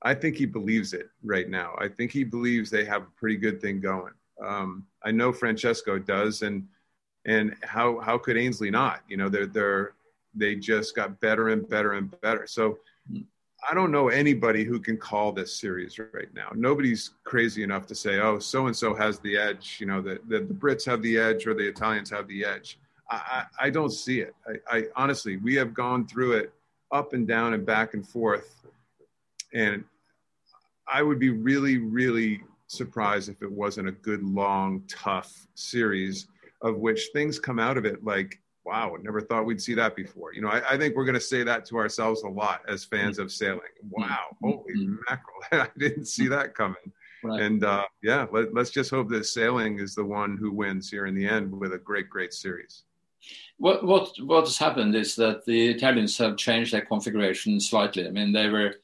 I 0.03 0.15
think 0.15 0.37
he 0.37 0.47
believes 0.47 0.93
it 0.93 1.11
right 1.25 1.49
now. 1.49 1.75
I 1.79 1.89
think 1.89 2.13
he 2.13 2.25
believes 2.25 2.71
they 2.71 2.85
have 2.85 3.03
a 3.03 3.11
pretty 3.17 3.37
good 3.37 3.61
thing 3.61 3.81
going. 3.81 4.13
Um, 4.45 4.87
I 5.05 5.11
know 5.11 5.33
Francesco 5.33 5.99
does, 5.99 6.43
and 6.43 6.67
and 7.27 7.57
how 7.63 7.99
how 7.99 8.19
could 8.19 8.37
Ainslie 8.37 8.71
not? 8.71 9.03
You 9.09 9.17
know, 9.17 9.29
they're 9.29 9.47
they're 9.47 9.93
they 10.35 10.55
just 10.55 10.95
got 10.95 11.21
better 11.21 11.49
and 11.49 11.69
better 11.69 11.95
and 11.95 12.21
better. 12.21 12.47
So 12.47 12.79
I 13.69 13.75
don't 13.75 13.91
know 13.91 14.09
anybody 14.09 14.65
who 14.65 14.79
can 14.79 14.97
call 14.97 15.33
this 15.33 15.59
series 15.59 15.99
right 15.99 16.33
now. 16.35 16.51
Nobody's 16.55 17.11
crazy 17.25 17.63
enough 17.63 17.87
to 17.87 17.95
say, 17.95 18.21
oh, 18.21 18.39
so 18.39 18.67
and 18.67 18.77
so 18.77 18.95
has 18.95 19.19
the 19.19 19.37
edge. 19.37 19.79
You 19.81 19.87
know, 19.87 20.01
that 20.03 20.29
the, 20.29 20.41
the 20.41 20.55
Brits 20.55 20.85
have 20.87 21.03
the 21.03 21.19
edge 21.19 21.47
or 21.47 21.55
the 21.55 21.67
Italians 21.67 22.11
have 22.11 22.29
the 22.29 22.45
edge. 22.45 22.79
I, 23.11 23.45
I, 23.61 23.67
I 23.67 23.71
don't 23.71 23.91
see 23.91 24.21
it. 24.21 24.35
I, 24.47 24.79
I 24.79 24.85
honestly, 24.97 25.39
we 25.39 25.55
have 25.57 25.75
gone 25.75 26.07
through 26.07 26.33
it 26.33 26.53
up 26.93 27.13
and 27.15 27.27
down 27.27 27.55
and 27.55 27.67
back 27.67 27.95
and 27.95 28.07
forth, 28.07 28.63
and 29.53 29.85
I 30.87 31.03
would 31.03 31.19
be 31.19 31.31
really, 31.31 31.79
really 31.79 32.43
surprised 32.69 33.29
if 33.29 33.43
it 33.43 33.51
wasn't 33.51 33.89
a 33.89 33.93
good, 33.93 34.23
long, 34.23 34.83
tough 34.89 35.47
series 35.55 36.29
of 36.63 36.77
which 36.77 37.09
things 37.13 37.39
come 37.39 37.59
out 37.59 37.77
of 37.77 37.85
it 37.85 38.05
like 38.05 38.41
wow, 38.69 38.95
never 39.03 39.21
thought 39.21 39.47
we'd 39.47 39.63
see 39.63 39.75
that 39.75 39.97
before. 39.97 40.35
You 40.35 40.43
know, 40.43 40.49
I, 40.49 40.75
I 40.75 40.79
think 40.79 40.95
we're 40.95 41.07
going 41.07 41.15
to 41.15 41.21
say 41.21 41.43
that 41.43 41.65
to 41.67 41.79
ourselves 41.79 42.23
a 42.23 42.29
lot 42.29 42.61
as 42.69 42.85
fans 42.85 43.17
mm-hmm. 43.17 43.25
of 43.25 43.33
sailing. 43.33 43.61
Wow, 43.89 44.07
mm-hmm. 44.07 44.49
holy 44.49 44.75
mm-hmm. 44.75 44.95
mackerel, 45.09 45.43
I 45.53 45.69
didn't 45.79 46.05
see 46.05 46.29
that 46.29 46.55
coming. 46.55 46.93
Right. 47.25 47.43
And 47.43 47.65
uh, 47.65 47.87
yeah, 48.03 48.27
let, 48.31 48.57
us 48.57 48.71
just 48.71 48.91
hope 48.91 49.09
that 49.09 49.25
sailing 49.25 49.81
is 49.81 49.95
the 49.95 50.05
one 50.05 50.37
who 50.37 50.53
wins 50.53 50.91
here 50.91 51.07
in 51.07 51.15
the 51.15 51.27
end 51.27 51.51
with 51.51 51.73
a 51.73 51.79
great, 51.79 52.09
great 52.11 52.33
series. 52.33 52.85
What 53.57 53.85
what 53.85 54.13
what 54.21 54.45
has 54.45 54.57
happened 54.57 54.95
is 54.95 55.17
that 55.17 55.45
the 55.45 55.71
Italians 55.71 56.17
have 56.19 56.37
changed 56.37 56.73
their 56.73 56.83
configuration 56.83 57.59
slightly. 57.59 58.07
I 58.07 58.11
mean, 58.11 58.33
they 58.33 58.49
were 58.49 58.75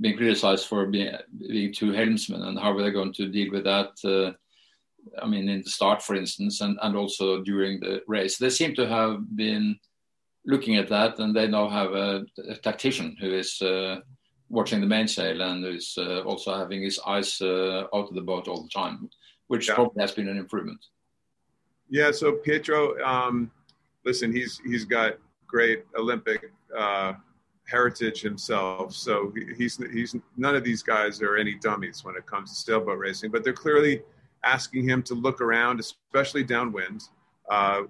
being 0.00 0.16
criticized 0.16 0.66
for 0.66 0.86
being, 0.86 1.14
being 1.38 1.72
two 1.72 1.92
helmsmen, 1.92 2.42
and 2.42 2.58
how 2.58 2.72
were 2.72 2.82
they 2.82 2.90
going 2.90 3.12
to 3.14 3.28
deal 3.28 3.52
with 3.52 3.64
that? 3.64 3.92
Uh, 4.04 4.32
I 5.22 5.26
mean, 5.26 5.48
in 5.48 5.62
the 5.62 5.70
start, 5.70 6.02
for 6.02 6.14
instance, 6.14 6.60
and, 6.60 6.78
and 6.82 6.96
also 6.96 7.42
during 7.42 7.80
the 7.80 8.02
race. 8.06 8.36
They 8.36 8.50
seem 8.50 8.74
to 8.74 8.86
have 8.86 9.36
been 9.36 9.78
looking 10.44 10.76
at 10.76 10.88
that, 10.88 11.18
and 11.18 11.34
they 11.34 11.46
now 11.46 11.68
have 11.68 11.92
a, 11.92 12.24
a 12.48 12.56
tactician 12.56 13.16
who 13.20 13.34
is 13.34 13.60
uh, 13.62 13.96
watching 14.48 14.80
the 14.80 14.86
mainsail 14.86 15.42
and 15.42 15.64
who's 15.64 15.94
uh, 15.98 16.20
also 16.22 16.56
having 16.56 16.82
his 16.82 16.98
eyes 17.06 17.40
uh, 17.40 17.84
out 17.94 18.08
of 18.08 18.14
the 18.14 18.20
boat 18.20 18.48
all 18.48 18.62
the 18.62 18.68
time, 18.68 19.08
which 19.48 19.68
yeah. 19.68 19.74
probably 19.74 20.00
has 20.00 20.12
been 20.12 20.28
an 20.28 20.38
improvement. 20.38 20.84
Yeah. 21.90 22.10
So 22.10 22.32
Pietro, 22.32 22.98
um, 23.02 23.50
listen, 24.04 24.32
he's 24.32 24.60
he's 24.64 24.84
got 24.84 25.14
great 25.46 25.84
Olympic 25.96 26.52
uh, 26.76 27.14
heritage 27.66 28.20
himself. 28.22 28.94
So 28.94 29.32
he's 29.56 29.76
he's 29.92 30.16
none 30.36 30.56
of 30.56 30.64
these 30.64 30.82
guys 30.82 31.20
are 31.22 31.36
any 31.36 31.54
dummies 31.54 32.04
when 32.04 32.16
it 32.16 32.26
comes 32.26 32.50
to 32.50 32.56
sailboat 32.56 32.98
racing, 32.98 33.30
but 33.30 33.44
they're 33.44 33.52
clearly 33.52 34.02
asking 34.54 34.88
him 34.88 35.02
to 35.02 35.14
look 35.14 35.40
around, 35.40 35.80
especially 35.80 36.44
downwind, 36.44 37.02
uh, 37.50 37.82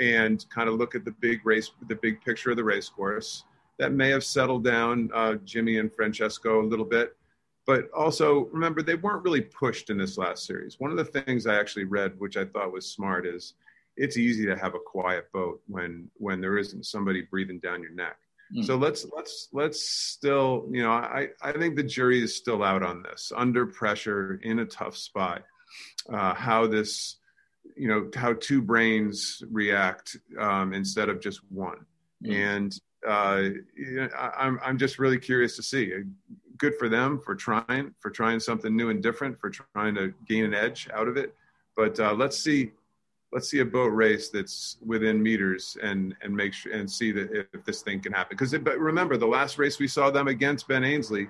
and 0.00 0.46
kind 0.50 0.68
of 0.68 0.74
look 0.76 0.94
at 0.94 1.04
the 1.04 1.14
big 1.20 1.44
race, 1.44 1.70
the 1.88 1.94
big 1.94 2.20
picture 2.22 2.50
of 2.50 2.56
the 2.56 2.64
race 2.64 2.88
course. 2.88 3.44
That 3.78 3.92
may 3.92 4.10
have 4.10 4.24
settled 4.24 4.64
down 4.64 5.10
uh, 5.14 5.34
Jimmy 5.44 5.78
and 5.78 5.92
Francesco 5.92 6.60
a 6.60 6.66
little 6.66 6.84
bit. 6.84 7.16
But 7.66 7.90
also 7.92 8.48
remember, 8.52 8.82
they 8.82 8.94
weren't 8.94 9.24
really 9.24 9.40
pushed 9.42 9.90
in 9.90 9.98
this 9.98 10.18
last 10.18 10.46
series. 10.46 10.80
One 10.80 10.90
of 10.90 10.96
the 10.96 11.04
things 11.04 11.46
I 11.46 11.58
actually 11.58 11.84
read, 11.84 12.18
which 12.18 12.36
I 12.36 12.44
thought 12.44 12.72
was 12.72 12.86
smart, 12.86 13.26
is 13.26 13.54
it's 13.96 14.16
easy 14.16 14.44
to 14.46 14.56
have 14.56 14.74
a 14.74 14.78
quiet 14.94 15.30
boat 15.32 15.60
when 15.66 16.10
when 16.14 16.40
there 16.40 16.58
isn't 16.58 16.86
somebody 16.86 17.22
breathing 17.22 17.60
down 17.60 17.82
your 17.82 17.92
neck. 17.92 18.16
Mm. 18.54 18.64
So 18.64 18.76
let's 18.76 19.06
let's 19.14 19.48
let's 19.52 19.80
still, 19.82 20.66
you 20.70 20.82
know, 20.82 20.90
I 20.90 21.28
I 21.42 21.52
think 21.52 21.76
the 21.76 21.82
jury 21.82 22.22
is 22.22 22.36
still 22.36 22.62
out 22.62 22.82
on 22.82 23.02
this, 23.02 23.32
under 23.36 23.66
pressure 23.66 24.40
in 24.42 24.60
a 24.60 24.66
tough 24.66 24.96
spot 24.96 25.44
uh, 26.12 26.34
how 26.34 26.66
this, 26.66 27.16
you 27.76 27.88
know, 27.88 28.10
how 28.14 28.34
two 28.34 28.62
brains 28.62 29.42
react 29.50 30.16
um, 30.38 30.72
instead 30.72 31.08
of 31.08 31.20
just 31.20 31.40
one. 31.50 31.86
Mm-hmm. 32.24 32.32
And 32.32 32.80
uh, 33.06 33.42
you 33.76 33.94
know, 33.94 34.08
I, 34.16 34.46
I'm 34.46 34.60
I'm 34.62 34.78
just 34.78 34.98
really 34.98 35.18
curious 35.18 35.56
to 35.56 35.62
see. 35.62 35.92
Good 36.58 36.74
for 36.78 36.88
them 36.88 37.20
for 37.24 37.34
trying 37.34 37.94
for 38.00 38.10
trying 38.10 38.40
something 38.40 38.76
new 38.76 38.90
and 38.90 39.02
different 39.02 39.40
for 39.40 39.50
trying 39.50 39.94
to 39.94 40.12
gain 40.28 40.44
an 40.44 40.54
edge 40.54 40.88
out 40.92 41.08
of 41.08 41.16
it. 41.16 41.34
But 41.76 41.98
uh, 41.98 42.12
let's 42.12 42.38
see 42.38 42.72
let's 43.32 43.48
see 43.48 43.60
a 43.60 43.64
boat 43.64 43.88
race 43.88 44.28
that's 44.28 44.76
within 44.84 45.22
meters 45.22 45.76
and 45.82 46.14
and 46.22 46.34
make 46.34 46.52
sure 46.52 46.72
and 46.72 46.90
see 46.90 47.12
that 47.12 47.32
if, 47.32 47.46
if 47.54 47.64
this 47.64 47.82
thing 47.82 48.00
can 48.00 48.12
happen. 48.12 48.36
Because 48.36 48.56
but 48.58 48.78
remember 48.78 49.16
the 49.16 49.26
last 49.26 49.58
race 49.58 49.78
we 49.78 49.88
saw 49.88 50.10
them 50.10 50.28
against 50.28 50.68
Ben 50.68 50.84
Ainslie 50.84 51.28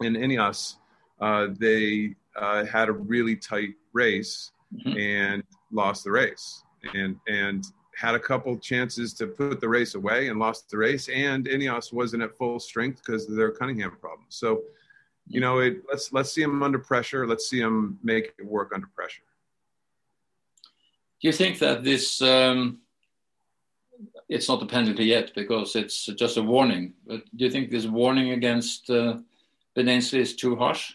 in 0.00 0.14
Ineos, 0.14 0.76
uh, 1.20 1.48
they 1.58 2.14
uh, 2.36 2.64
had 2.64 2.88
a 2.88 2.92
really 2.92 3.36
tight 3.36 3.74
race 3.92 4.52
mm-hmm. 4.74 4.96
and 4.98 5.42
lost 5.72 6.04
the 6.04 6.10
race 6.10 6.62
and 6.94 7.16
and 7.28 7.64
had 7.96 8.14
a 8.14 8.18
couple 8.18 8.56
chances 8.56 9.12
to 9.12 9.26
put 9.26 9.60
the 9.60 9.68
race 9.68 9.96
away 9.96 10.28
and 10.28 10.38
lost 10.38 10.70
the 10.70 10.76
race 10.76 11.08
and 11.08 11.46
Ineos 11.46 11.92
wasn't 11.92 12.22
at 12.22 12.36
full 12.38 12.60
strength 12.60 13.02
because 13.04 13.28
of 13.28 13.34
their 13.34 13.50
Cunningham 13.50 13.96
problem. 14.00 14.26
So, 14.28 14.62
you 15.26 15.40
know, 15.40 15.58
it, 15.58 15.82
let's 15.90 16.12
let's 16.12 16.32
see 16.32 16.42
him 16.42 16.62
under 16.62 16.78
pressure. 16.78 17.26
Let's 17.26 17.50
see 17.50 17.58
him 17.58 17.98
make 18.04 18.34
it 18.38 18.46
work 18.46 18.70
under 18.72 18.86
pressure. 18.94 19.22
Do 21.20 21.26
you 21.26 21.32
think 21.32 21.58
that 21.58 21.82
this 21.82 22.22
um, 22.22 22.78
it's 24.28 24.48
not 24.48 24.62
a 24.62 24.66
penalty 24.66 25.06
yet 25.06 25.32
because 25.34 25.74
it's 25.74 26.06
just 26.06 26.36
a 26.36 26.42
warning? 26.42 26.94
But 27.04 27.24
do 27.36 27.44
you 27.46 27.50
think 27.50 27.70
this 27.70 27.86
warning 27.86 28.30
against 28.30 28.88
uh, 28.90 29.18
Ben 29.74 29.88
is 29.88 30.36
too 30.36 30.54
harsh? 30.54 30.94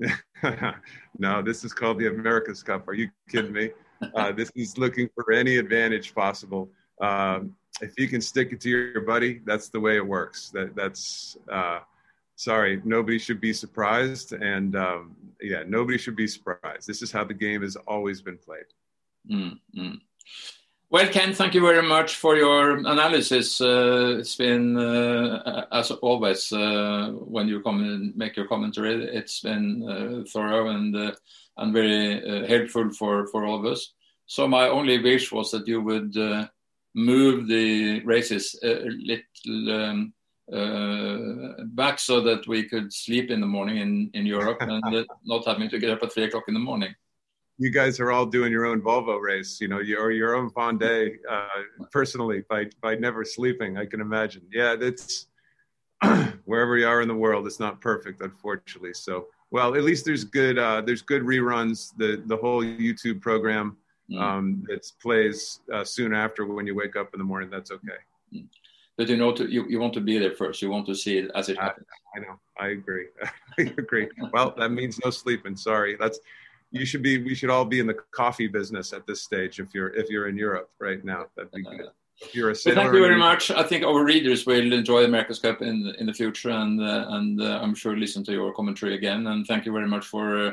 no, 1.18 1.42
this 1.42 1.64
is 1.64 1.72
called 1.72 1.98
the 1.98 2.08
America's 2.08 2.62
Cup. 2.62 2.88
Are 2.88 2.94
you 2.94 3.10
kidding 3.28 3.52
me? 3.52 3.70
Uh, 4.14 4.32
this 4.32 4.50
is 4.54 4.78
looking 4.78 5.08
for 5.14 5.32
any 5.32 5.56
advantage 5.56 6.14
possible. 6.14 6.70
Um, 7.00 7.54
if 7.80 7.92
you 7.98 8.08
can 8.08 8.20
stick 8.20 8.52
it 8.52 8.60
to 8.62 8.68
your 8.68 9.02
buddy, 9.02 9.40
that's 9.44 9.68
the 9.68 9.80
way 9.80 9.96
it 9.96 10.06
works. 10.06 10.50
That 10.50 10.74
that's 10.74 11.36
uh, 11.50 11.80
sorry, 12.36 12.80
nobody 12.84 13.18
should 13.18 13.40
be 13.40 13.52
surprised, 13.52 14.32
and 14.32 14.74
um, 14.76 15.16
yeah, 15.40 15.62
nobody 15.66 15.98
should 15.98 16.16
be 16.16 16.26
surprised. 16.26 16.86
This 16.86 17.02
is 17.02 17.12
how 17.12 17.24
the 17.24 17.34
game 17.34 17.62
has 17.62 17.76
always 17.86 18.22
been 18.22 18.38
played. 18.38 18.64
Mm-hmm. 19.30 19.94
Well, 20.92 21.06
Ken, 21.06 21.32
thank 21.32 21.54
you 21.54 21.60
very 21.60 21.86
much 21.86 22.16
for 22.16 22.34
your 22.34 22.78
analysis. 22.78 23.60
Uh, 23.60 24.16
it's 24.18 24.34
been, 24.34 24.76
uh, 24.76 25.66
as 25.70 25.92
always, 25.92 26.52
uh, 26.52 27.12
when 27.12 27.46
you 27.46 27.60
come 27.60 27.80
and 27.80 28.16
make 28.16 28.36
your 28.36 28.48
commentary, 28.48 29.04
it's 29.04 29.38
been 29.38 29.88
uh, 29.88 30.24
thorough 30.28 30.70
and 30.70 30.96
uh, 30.96 31.12
and 31.58 31.72
very 31.72 32.20
uh, 32.24 32.44
helpful 32.48 32.90
for, 32.90 33.28
for 33.28 33.46
all 33.46 33.60
of 33.60 33.66
us. 33.66 33.92
So 34.26 34.48
my 34.48 34.66
only 34.66 35.00
wish 35.00 35.30
was 35.30 35.52
that 35.52 35.68
you 35.68 35.80
would 35.80 36.16
move 36.92 37.46
the 37.46 38.00
races 38.00 38.58
a 38.64 38.88
little 38.88 40.02
um, 40.52 41.64
back 41.76 42.00
so 42.00 42.20
that 42.22 42.48
we 42.48 42.64
could 42.68 42.92
sleep 42.92 43.30
in 43.30 43.40
the 43.40 43.46
morning 43.46 43.76
in, 43.76 44.10
in 44.14 44.26
Europe 44.26 44.58
and 44.60 45.06
not 45.24 45.46
having 45.46 45.70
to 45.70 45.78
get 45.78 45.90
up 45.90 46.02
at 46.02 46.12
three 46.12 46.24
o'clock 46.24 46.44
in 46.48 46.54
the 46.54 46.60
morning 46.60 46.92
you 47.60 47.68
guys 47.68 48.00
are 48.00 48.10
all 48.10 48.24
doing 48.24 48.50
your 48.50 48.64
own 48.64 48.80
Volvo 48.80 49.20
race, 49.20 49.60
you 49.60 49.68
know, 49.68 49.80
your 49.80 50.10
your 50.10 50.34
own 50.34 50.50
Vendée 50.50 51.16
uh, 51.30 51.46
personally 51.92 52.42
by 52.48 52.66
by 52.80 52.94
never 52.94 53.22
sleeping. 53.22 53.76
I 53.76 53.84
can 53.84 54.00
imagine. 54.00 54.42
Yeah, 54.50 54.76
that's 54.76 55.26
wherever 56.46 56.78
you 56.78 56.86
are 56.86 57.02
in 57.02 57.08
the 57.08 57.14
world, 57.14 57.46
it's 57.46 57.60
not 57.60 57.78
perfect, 57.82 58.22
unfortunately. 58.22 58.94
So, 58.94 59.26
well, 59.50 59.74
at 59.74 59.82
least 59.82 60.06
there's 60.06 60.24
good 60.24 60.58
uh, 60.58 60.80
there's 60.80 61.02
good 61.02 61.22
reruns. 61.22 61.92
The 61.98 62.22
the 62.24 62.36
whole 62.36 62.64
YouTube 62.64 63.20
program 63.20 63.76
mm. 64.10 64.18
um, 64.18 64.64
that 64.68 64.90
plays 65.02 65.60
uh, 65.70 65.84
soon 65.84 66.14
after 66.14 66.46
when 66.46 66.66
you 66.66 66.74
wake 66.74 66.96
up 66.96 67.12
in 67.12 67.18
the 67.18 67.26
morning. 67.26 67.50
That's 67.50 67.70
okay. 67.70 68.00
Mm. 68.34 68.46
But 68.96 69.08
you 69.08 69.18
know, 69.18 69.32
to, 69.32 69.50
you, 69.50 69.66
you 69.68 69.80
want 69.80 69.94
to 69.94 70.00
be 70.00 70.18
there 70.18 70.34
first. 70.34 70.62
You 70.62 70.70
want 70.70 70.86
to 70.86 70.94
see 70.94 71.18
it 71.18 71.30
as 71.34 71.50
it 71.50 71.58
happens. 71.58 71.86
I, 72.14 72.18
I 72.18 72.22
know. 72.22 72.40
I 72.58 72.68
agree. 72.68 73.06
I 73.58 73.62
agree. 73.62 74.08
well, 74.32 74.54
that 74.56 74.70
means 74.70 74.98
no 75.04 75.10
sleeping. 75.10 75.56
Sorry. 75.56 75.96
That's 75.98 76.20
you 76.70 76.84
should 76.86 77.02
be 77.02 77.22
we 77.22 77.34
should 77.34 77.50
all 77.50 77.64
be 77.64 77.80
in 77.80 77.86
the 77.86 77.96
coffee 78.12 78.46
business 78.46 78.92
at 78.92 79.06
this 79.06 79.22
stage 79.22 79.58
if 79.60 79.74
you're 79.74 79.88
if 79.94 80.08
you're 80.08 80.28
in 80.28 80.36
Europe 80.36 80.70
right 80.78 81.04
now. 81.04 81.26
That'd 81.36 81.52
be 81.52 81.62
good. 81.62 81.90
If 82.20 82.34
you're 82.34 82.50
a 82.50 82.56
well, 82.66 82.74
thank 82.74 82.92
you 82.92 83.00
very 83.00 83.16
much. 83.18 83.50
I 83.50 83.62
think 83.62 83.82
our 83.82 84.04
readers 84.04 84.44
will 84.44 84.72
enjoy 84.72 85.00
the 85.00 85.06
America's 85.06 85.38
Cup 85.38 85.62
in 85.62 85.94
in 85.98 86.06
the 86.06 86.12
future, 86.12 86.50
and 86.50 86.80
uh, 86.80 87.06
and 87.08 87.40
uh, 87.40 87.60
I'm 87.62 87.74
sure 87.74 87.96
listen 87.96 88.22
to 88.24 88.32
your 88.32 88.52
commentary 88.52 88.94
again. 88.94 89.26
And 89.26 89.46
thank 89.46 89.64
you 89.64 89.72
very 89.72 89.88
much 89.88 90.06
for 90.06 90.48
uh, 90.48 90.52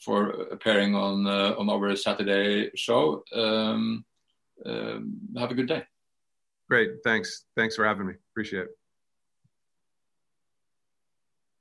for 0.00 0.30
appearing 0.52 0.94
on 0.94 1.26
uh, 1.26 1.54
on 1.58 1.68
our 1.68 1.96
Saturday 1.96 2.70
show. 2.76 3.24
Um, 3.34 4.04
um, 4.64 5.18
have 5.36 5.50
a 5.50 5.54
good 5.54 5.68
day. 5.68 5.82
Great, 6.68 6.90
thanks. 7.04 7.44
Thanks 7.56 7.76
for 7.76 7.84
having 7.84 8.06
me. 8.06 8.14
Appreciate 8.32 8.64
it. 8.64 8.78